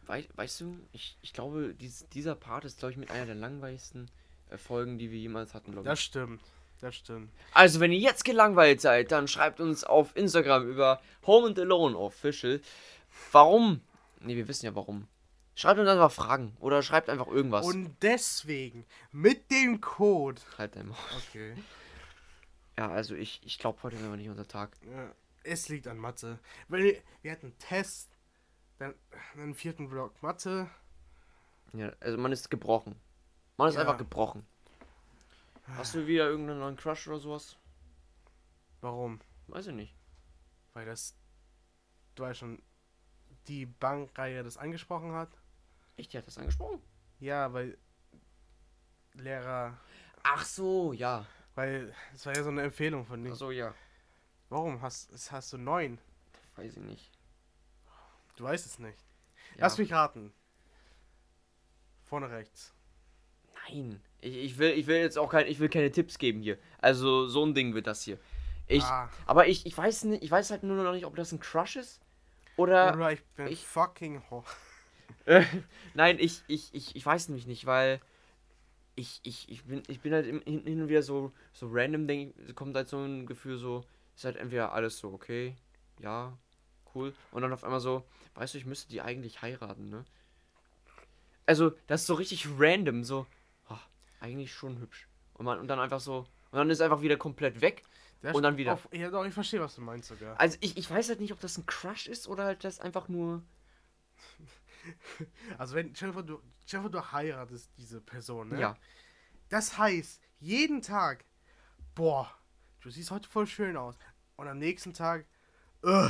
wei 0.08 0.28
weißt 0.36 0.62
du, 0.62 0.80
ich, 0.92 1.18
ich 1.22 1.34
glaube, 1.34 1.76
dies, 1.76 2.08
dieser 2.12 2.34
Part 2.34 2.66
ist, 2.66 2.80
glaube 2.80 2.94
ich, 2.94 2.98
mit 2.98 3.12
einer 3.12 3.28
der 3.28 3.36
langweiligsten 3.36 4.10
äh, 4.50 4.58
Folgen, 4.58 4.98
die 4.98 5.12
wir 5.12 5.20
jemals 5.20 5.54
hatten, 5.54 5.72
glaube 5.72 5.88
ich. 5.88 5.92
Das 5.92 6.02
stimmt. 6.02 6.42
Das 6.80 6.96
stimmt. 6.96 7.30
Also, 7.54 7.80
wenn 7.80 7.92
ihr 7.92 8.00
jetzt 8.00 8.26
gelangweilt 8.26 8.82
seid, 8.82 9.12
dann 9.12 9.28
schreibt 9.28 9.60
uns 9.60 9.84
auf 9.84 10.16
Instagram 10.16 10.68
über 10.68 11.00
Home 11.28 11.50
and 11.50 11.60
Alone 11.60 11.96
Official. 11.96 12.60
Warum? 13.32 13.82
Ne, 14.20 14.36
wir 14.36 14.48
wissen 14.48 14.66
ja 14.66 14.74
warum. 14.74 15.08
Schreibt 15.54 15.80
uns 15.80 15.88
einfach 15.88 16.12
Fragen 16.12 16.58
oder 16.60 16.82
schreibt 16.82 17.08
einfach 17.08 17.28
irgendwas. 17.28 17.68
Und 17.68 17.96
deswegen, 18.02 18.84
mit 19.12 19.52
dem 19.52 19.80
Code. 19.80 20.42
halt 20.58 20.76
einmal. 20.76 20.98
Okay. 21.30 21.54
Ja, 22.82 22.90
also 22.90 23.14
ich, 23.14 23.40
ich 23.46 23.60
glaube, 23.60 23.84
heute 23.84 23.96
ist 23.96 24.04
aber 24.04 24.18
nicht 24.18 24.28
unser 24.28 24.48
Tag. 24.48 24.76
Ja, 24.92 25.14
es 25.44 25.70
liegt 25.70 25.86
an 25.86 26.00
Mathe. 26.00 26.40
Weil 26.68 26.84
wir, 26.84 27.02
wir 27.22 27.32
hatten 27.32 27.46
einen 27.48 27.58
Test, 27.60 28.18
dann 28.80 28.96
einen 29.36 29.54
vierten 29.54 29.88
Block 29.88 30.24
Mathe. 30.24 30.68
Ja, 31.74 31.94
also 32.00 32.18
man 32.18 32.32
ist 32.32 32.50
gebrochen. 32.50 33.00
Man 33.58 33.70
ist 33.70 33.76
Ja. 33.76 33.82
einfach 33.82 34.00
gebrochen. 34.00 34.48
Hast 35.68 35.94
du 35.94 36.08
wieder 36.08 36.28
irgendeinen 36.28 36.58
neuen 36.58 36.76
Crush 36.76 37.08
oder 37.08 37.20
sowas? 37.20 37.56
Warum? 38.80 39.22
Weiß 39.46 39.68
ich 39.68 39.76
nicht. 39.76 39.96
Weil 40.74 40.88
das, 40.88 41.16
du 42.16 42.24
weißt 42.24 42.40
schon, 42.40 42.64
die 43.48 43.68
Bankreihe 43.68 44.42
das 44.44 44.58
angesprochen 44.58 45.12
hat. 45.14 45.30
Echt, 45.98 46.14
die 46.14 46.18
hat 46.18 46.26
das 46.26 46.40
angesprochen? 46.40 46.82
Ja, 47.20 47.54
weil 47.54 47.78
Lehrer, 49.14 49.78
Ach 50.24 50.44
so, 50.44 50.94
ja. 50.94 51.28
Weil 51.56 51.94
es 52.14 52.26
war 52.26 52.36
ja 52.36 52.44
so 52.44 52.50
eine 52.50 52.62
Empfehlung 52.64 53.06
von 53.06 53.22
Ach 53.22 53.30
dir. 53.30 53.36
so, 53.36 53.52
ja. 53.52 53.74
Warum 54.50 54.82
hast, 54.82 55.32
hast 55.32 55.54
du 55.54 55.58
neun? 55.58 55.98
Weiß 56.56 56.76
ich 56.78 56.84
nicht. 56.84 57.12
Du 58.36 58.44
weißt 58.44 58.66
es 58.66 58.80
nicht. 58.80 58.98
Ja. 59.56 59.62
Lass 59.62 59.78
mich 59.78 59.92
raten. 59.94 60.34
Vorne 62.04 62.30
rechts. 62.30 62.74
Nein. 63.70 64.02
Ich, 64.20 64.36
ich, 64.36 64.58
will, 64.58 64.72
ich 64.72 64.88
will 64.88 64.98
jetzt 64.98 65.18
auch 65.18 65.30
kein, 65.32 65.48
ich 65.48 65.60
will 65.60 65.70
keine 65.70 65.92
Tipps 65.92 66.18
geben 66.18 66.42
hier. 66.42 66.58
Also 66.80 67.28
so 67.28 67.46
ein 67.46 67.54
Ding 67.54 67.74
wird 67.74 67.88
das 67.88 68.04
hier. 68.04 68.18
Ich, 68.68 68.84
ah, 68.84 69.10
aber 69.26 69.48
ich, 69.48 69.66
ich 69.66 69.78
weiß 69.78 70.06
nicht, 70.06 70.24
ich 70.24 70.32
weiß 70.32 70.52
halt 70.52 70.64
nur 70.64 70.82
noch 70.82 70.94
nicht, 70.94 71.06
ob 71.06 71.16
das 71.16 71.32
ein 71.32 71.40
Crush 71.40 71.76
ist. 71.76 72.02
Oder. 72.58 72.94
oder 72.94 73.12
ich 73.12 73.24
bin 73.36 73.48
ich- 73.48 73.66
fucking 73.66 74.22
ho 74.30 74.44
Nein, 75.94 76.18
ich, 76.20 76.44
ich, 76.48 76.74
ich, 76.74 76.96
ich 76.96 77.06
weiß 77.06 77.28
nämlich 77.28 77.48
nicht, 77.48 77.66
weil 77.66 78.00
ich, 78.96 79.20
ich, 79.24 79.50
ich 79.50 79.64
bin, 79.66 79.84
ich 79.88 80.02
bin 80.02 80.14
halt 80.14 80.28
im, 80.28 80.42
hin, 80.42 80.64
hin 80.64 80.82
und 80.82 80.90
wieder 80.90 81.04
so, 81.04 81.32
so 81.54 81.68
random, 81.72 82.08
denk, 82.08 82.56
kommt 82.56 82.76
halt 82.76 82.88
so 82.88 82.98
ein 82.98 83.26
Gefühl 83.26 83.58
so, 83.58 83.86
ist 84.16 84.26
halt 84.26 84.38
entweder 84.38 84.74
alles 84.74 84.98
so, 84.98 85.12
okay, 85.14 85.56
ja, 86.00 86.38
cool. 86.94 87.14
Und 87.32 87.42
dann 87.42 87.54
auf 87.54 87.64
einmal 87.64 87.80
so, 87.80 88.04
weißt 88.36 88.54
du, 88.54 88.58
ich 88.58 88.66
müsste 88.66 88.90
die 88.90 89.02
eigentlich 89.02 89.42
heiraten, 89.42 89.90
ne? 89.90 90.06
Also, 91.46 91.72
das 91.88 92.02
ist 92.02 92.08
so 92.08 92.14
richtig 92.14 92.48
random, 92.58 93.04
so, 93.04 93.26
ach, 93.68 93.88
eigentlich 94.20 94.54
schon 94.54 94.80
hübsch. 94.80 95.08
Und, 95.34 95.46
man, 95.46 95.60
und 95.60 95.68
dann 95.68 95.80
einfach 95.80 96.00
so, 96.00 96.28
und 96.52 96.58
dann 96.58 96.70
ist 96.70 96.82
einfach 96.82 97.02
wieder 97.02 97.18
komplett 97.18 97.62
weg. 97.62 97.84
Der 98.22 98.36
Und 98.36 98.44
dann 98.44 98.58
wieder. 98.58 98.74
Auf, 98.74 98.88
ja, 98.92 99.10
doch, 99.10 99.26
ich 99.26 99.34
verstehe, 99.34 99.60
was 99.62 99.76
du 99.76 99.82
meinst 99.82 100.10
sogar. 100.10 100.40
Also 100.40 100.58
ich, 100.62 100.78
ich 100.78 100.90
weiß 100.90 101.10
halt 101.10 101.20
nicht, 101.20 101.32
ob 101.34 101.40
das 101.40 101.58
ein 101.58 101.66
Crush 101.66 102.08
ist 102.08 102.28
oder 102.28 102.46
halt 102.46 102.64
das 102.64 102.80
einfach 102.80 103.08
nur. 103.08 103.42
Also 105.58 105.76
wenn, 105.76 105.96
vor, 105.96 106.24
du, 106.24 106.42
vor, 106.66 106.90
du 106.90 107.12
heiratest 107.12 107.72
diese 107.78 108.02
Person, 108.02 108.50
ne? 108.50 108.60
Ja. 108.60 108.78
Das 109.50 109.78
heißt, 109.78 110.22
jeden 110.40 110.82
Tag, 110.82 111.26
boah, 111.96 112.34
du 112.82 112.90
siehst 112.90 113.12
heute 113.12 113.30
voll 113.30 113.48
schön 113.48 113.78
aus. 113.78 113.96
Und 114.38 114.48
am 114.48 114.58
nächsten 114.58 114.94
Tag, 114.94 115.26
äh, 115.84 116.10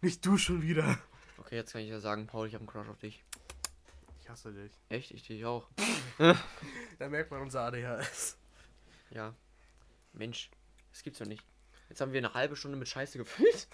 nicht 0.00 0.24
du 0.24 0.36
schon 0.36 0.62
wieder. 0.62 0.98
Okay, 1.38 1.56
jetzt 1.56 1.72
kann 1.72 1.80
ich 1.82 1.88
ja 1.88 2.00
sagen, 2.00 2.26
Paul, 2.26 2.46
ich 2.46 2.54
habe 2.54 2.62
einen 2.62 2.68
Crush 2.68 2.88
auf 2.88 2.98
dich. 2.98 3.24
Ich 4.20 4.30
hasse 4.30 4.52
dich. 4.52 4.72
Echt? 4.88 5.10
Ich 5.10 5.26
dich 5.26 5.44
auch. 5.44 5.68
Da 6.98 7.08
merkt 7.08 7.32
man 7.32 7.42
unser 7.42 7.62
ADHS. 7.62 8.38
Ja. 9.10 9.34
Mensch, 10.12 10.48
das 10.92 11.02
gibt's 11.02 11.18
doch 11.18 11.26
nicht. 11.26 11.44
Jetzt 11.88 12.00
haben 12.00 12.12
wir 12.12 12.18
eine 12.18 12.34
halbe 12.34 12.54
Stunde 12.54 12.78
mit 12.78 12.88
Scheiße 12.88 13.18
gefüllt. 13.18 13.68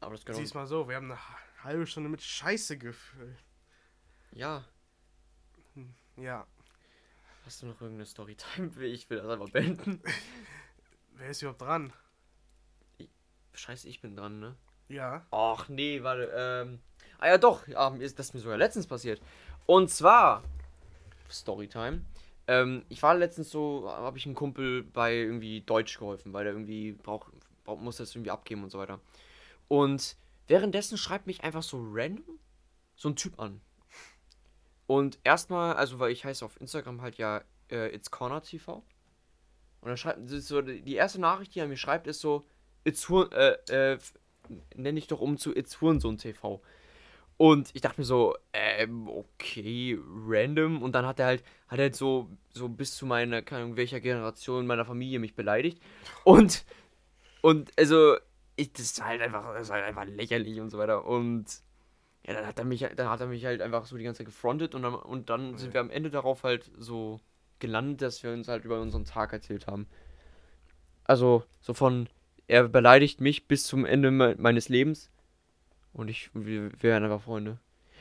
Aber 0.00 0.16
das 0.16 0.36
Siehst 0.36 0.54
mal 0.54 0.66
so, 0.66 0.88
wir 0.88 0.96
haben 0.96 1.10
eine 1.10 1.20
halbe 1.66 1.86
Stunde 1.86 2.08
mit 2.08 2.22
Scheiße 2.22 2.78
gefüllt. 2.78 3.44
Ja. 4.32 4.64
Hm, 5.74 5.94
ja. 6.16 6.46
Hast 7.44 7.62
du 7.62 7.66
noch 7.66 7.80
irgendeine 7.80 8.06
Storytime? 8.06 8.70
Ich 8.84 9.08
will 9.10 9.18
das 9.18 9.28
einfach 9.28 9.50
beenden. 9.50 10.00
Wer 11.14 11.28
ist 11.30 11.42
überhaupt 11.42 11.62
dran? 11.62 11.92
Ich, 12.98 13.08
scheiße, 13.54 13.88
ich 13.88 14.00
bin 14.00 14.16
dran, 14.16 14.40
ne? 14.40 14.56
Ja. 14.88 15.26
Ach 15.30 15.68
nee, 15.68 16.02
warte. 16.02 16.32
Ähm, 16.34 16.80
ah 17.18 17.28
ja, 17.28 17.38
doch. 17.38 17.66
Ja, 17.68 17.90
das 17.90 18.12
ist 18.12 18.34
mir 18.34 18.40
sogar 18.40 18.58
letztens 18.58 18.86
passiert. 18.86 19.20
Und 19.66 19.90
zwar 19.90 20.42
Storytime. 21.30 22.04
Ähm, 22.46 22.84
ich 22.88 23.02
war 23.02 23.14
letztens 23.16 23.50
so, 23.50 23.90
habe 23.90 24.18
ich 24.18 24.26
einem 24.26 24.36
Kumpel 24.36 24.84
bei 24.84 25.14
irgendwie 25.14 25.62
Deutsch 25.62 25.98
geholfen, 25.98 26.32
weil 26.32 26.46
er 26.46 26.52
irgendwie 26.52 26.92
braucht, 26.92 27.32
brauch, 27.64 27.80
muss 27.80 27.96
das 27.96 28.14
irgendwie 28.14 28.30
abgeben 28.30 28.62
und 28.62 28.70
so 28.70 28.78
weiter. 28.78 29.00
Und 29.68 30.16
währenddessen 30.46 30.98
schreibt 30.98 31.26
mich 31.26 31.44
einfach 31.44 31.62
so 31.62 31.78
random 31.80 32.38
so 32.96 33.10
ein 33.10 33.16
Typ 33.16 33.38
an. 33.38 33.60
Und 34.86 35.18
erstmal, 35.24 35.74
also 35.74 35.98
weil 35.98 36.12
ich 36.12 36.24
heiße 36.24 36.44
auf 36.44 36.60
Instagram 36.60 37.02
halt 37.02 37.18
ja 37.18 37.42
äh, 37.70 37.94
It's 37.94 38.10
Corner 38.10 38.42
TV. 38.42 38.82
Und 39.80 39.90
er 39.90 39.96
schreibt, 39.96 40.28
so, 40.28 40.62
die 40.62 40.94
erste 40.94 41.20
Nachricht, 41.20 41.54
die 41.54 41.60
er 41.60 41.68
mir 41.68 41.76
schreibt, 41.76 42.06
ist 42.06 42.20
so, 42.20 42.44
It's 42.84 43.08
äh, 43.10 43.52
äh, 43.94 43.98
nenne 44.74 44.98
ich 44.98 45.06
doch 45.06 45.20
um 45.20 45.36
zu 45.36 45.54
It's 45.54 45.80
Hurensohn 45.80 46.18
TV. 46.18 46.62
Und 47.36 47.70
ich 47.74 47.82
dachte 47.82 48.00
mir 48.00 48.04
so, 48.04 48.36
ähm, 48.52 49.08
okay, 49.08 49.98
random. 50.26 50.82
Und 50.82 50.92
dann 50.92 51.04
hat 51.04 51.20
er 51.20 51.26
halt, 51.26 51.44
hat 51.68 51.78
er 51.78 51.84
halt 51.84 51.96
so, 51.96 52.30
so 52.50 52.68
bis 52.68 52.96
zu 52.96 53.04
meiner, 53.04 53.42
keine 53.42 53.64
Ahnung, 53.64 53.76
welcher 53.76 54.00
Generation 54.00 54.66
meiner 54.66 54.84
Familie 54.84 55.18
mich 55.18 55.34
beleidigt. 55.34 55.80
Und, 56.24 56.64
und 57.42 57.70
also, 57.76 58.16
ich, 58.56 58.72
das 58.72 58.86
ist 58.86 59.04
halt 59.04 59.20
einfach, 59.20 59.54
das 59.54 59.64
ist 59.64 59.70
halt 59.70 59.84
einfach 59.84 60.04
lächerlich 60.04 60.60
und 60.60 60.70
so 60.70 60.78
weiter. 60.78 61.04
Und 61.04 61.46
ja, 62.26 62.34
dann 62.34 62.46
hat 62.46 62.58
er 62.58 62.64
mich, 62.64 62.86
dann 62.96 63.08
hat 63.08 63.20
er 63.20 63.26
mich 63.26 63.44
halt 63.44 63.62
einfach 63.62 63.86
so 63.86 63.96
die 63.96 64.04
ganze 64.04 64.18
Zeit 64.18 64.26
gefrontet 64.26 64.74
und 64.74 64.82
dann, 64.82 64.94
und 64.94 65.30
dann 65.30 65.56
sind 65.56 65.74
wir 65.74 65.80
am 65.80 65.90
Ende 65.90 66.10
darauf 66.10 66.42
halt 66.42 66.70
so 66.76 67.20
gelandet, 67.58 68.02
dass 68.02 68.22
wir 68.22 68.32
uns 68.32 68.48
halt 68.48 68.64
über 68.64 68.80
unseren 68.80 69.04
Tag 69.04 69.32
erzählt 69.32 69.66
haben. 69.66 69.86
Also, 71.04 71.44
so 71.60 71.72
von, 71.72 72.08
er 72.48 72.68
beleidigt 72.68 73.20
mich 73.20 73.46
bis 73.46 73.64
zum 73.64 73.84
Ende 73.84 74.10
me 74.10 74.34
meines 74.38 74.68
Lebens 74.68 75.10
und 75.92 76.08
ich, 76.08 76.30
wir, 76.34 76.72
wir 76.72 76.82
werden 76.82 77.04
einfach 77.04 77.22
Freunde. 77.22 77.58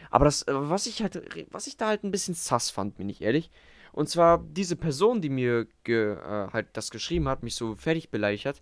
Aber 0.09 0.25
das, 0.25 0.45
was 0.47 0.85
ich 0.87 1.01
halt, 1.01 1.21
was 1.51 1.67
ich 1.67 1.77
da 1.77 1.87
halt 1.87 2.03
ein 2.03 2.11
bisschen 2.11 2.33
sass 2.33 2.69
fand, 2.69 2.97
bin 2.97 3.09
ich 3.09 3.21
ehrlich. 3.21 3.51
Und 3.91 4.09
zwar 4.09 4.39
diese 4.39 4.75
Person, 4.75 5.21
die 5.21 5.29
mir 5.29 5.67
ge, 5.83 6.15
äh, 6.15 6.47
halt 6.51 6.67
das 6.73 6.91
geschrieben 6.91 7.27
hat, 7.29 7.43
mich 7.43 7.55
so 7.55 7.75
fertig 7.75 8.09
beleidigt 8.09 8.45
hat, 8.45 8.61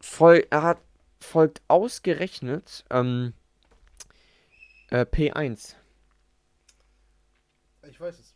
voll, 0.00 0.46
er 0.50 0.62
hat 0.62 0.78
folgt 1.20 1.60
ausgerechnet 1.68 2.84
ähm, 2.90 3.34
äh, 4.88 5.04
P1. 5.04 5.74
Ich 7.88 8.00
weiß 8.00 8.18
es. 8.18 8.34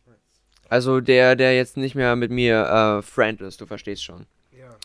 Also 0.67 0.99
der, 0.99 1.35
der 1.35 1.55
jetzt 1.55 1.77
nicht 1.77 1.95
mehr 1.95 2.15
mit 2.15 2.31
mir 2.31 2.63
äh, 2.63 3.01
Friend 3.01 3.39
ist, 3.41 3.61
du 3.61 3.65
verstehst 3.65 4.03
schon. 4.03 4.25
Ja. 4.51 4.75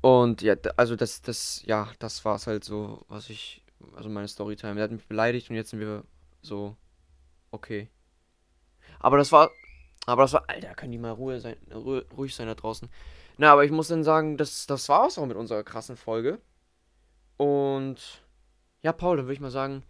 Und 0.00 0.42
ja, 0.42 0.56
also 0.76 0.96
das, 0.96 1.22
das, 1.22 1.62
ja, 1.66 1.88
das 1.98 2.24
war 2.24 2.36
es 2.36 2.46
halt 2.46 2.64
so, 2.64 3.04
was 3.08 3.30
ich 3.30 3.64
also 3.96 4.08
meine 4.08 4.28
Storytime. 4.28 4.74
Der 4.74 4.84
hat 4.84 4.90
mich 4.90 5.06
beleidigt 5.06 5.50
und 5.50 5.56
jetzt 5.56 5.70
sind 5.70 5.80
wir 5.80 6.04
so, 6.42 6.76
okay. 7.50 7.88
Aber 8.98 9.18
das 9.18 9.32
war, 9.32 9.50
aber 10.06 10.22
das 10.22 10.32
war, 10.32 10.44
Alter, 10.48 10.74
können 10.74 10.92
die 10.92 10.98
mal 10.98 11.12
Ruhe 11.12 11.40
sein, 11.40 11.56
ruhig 11.72 12.34
sein 12.34 12.46
da 12.46 12.54
draußen. 12.54 12.88
Na, 13.36 13.52
aber 13.52 13.64
ich 13.64 13.70
muss 13.70 13.88
dann 13.88 14.04
sagen, 14.04 14.36
das, 14.36 14.66
das 14.66 14.88
war 14.88 15.06
es 15.08 15.18
auch 15.18 15.26
mit 15.26 15.36
unserer 15.36 15.64
krassen 15.64 15.96
Folge. 15.96 16.40
Und 17.36 18.22
ja, 18.82 18.92
Paul, 18.92 19.16
dann 19.16 19.26
würde 19.26 19.34
ich 19.34 19.40
mal 19.40 19.50
sagen, 19.50 19.82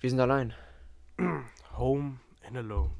wir 0.00 0.10
sind 0.10 0.20
allein. 0.20 0.54
Home 1.76 2.18
and 2.46 2.56
alone. 2.56 2.90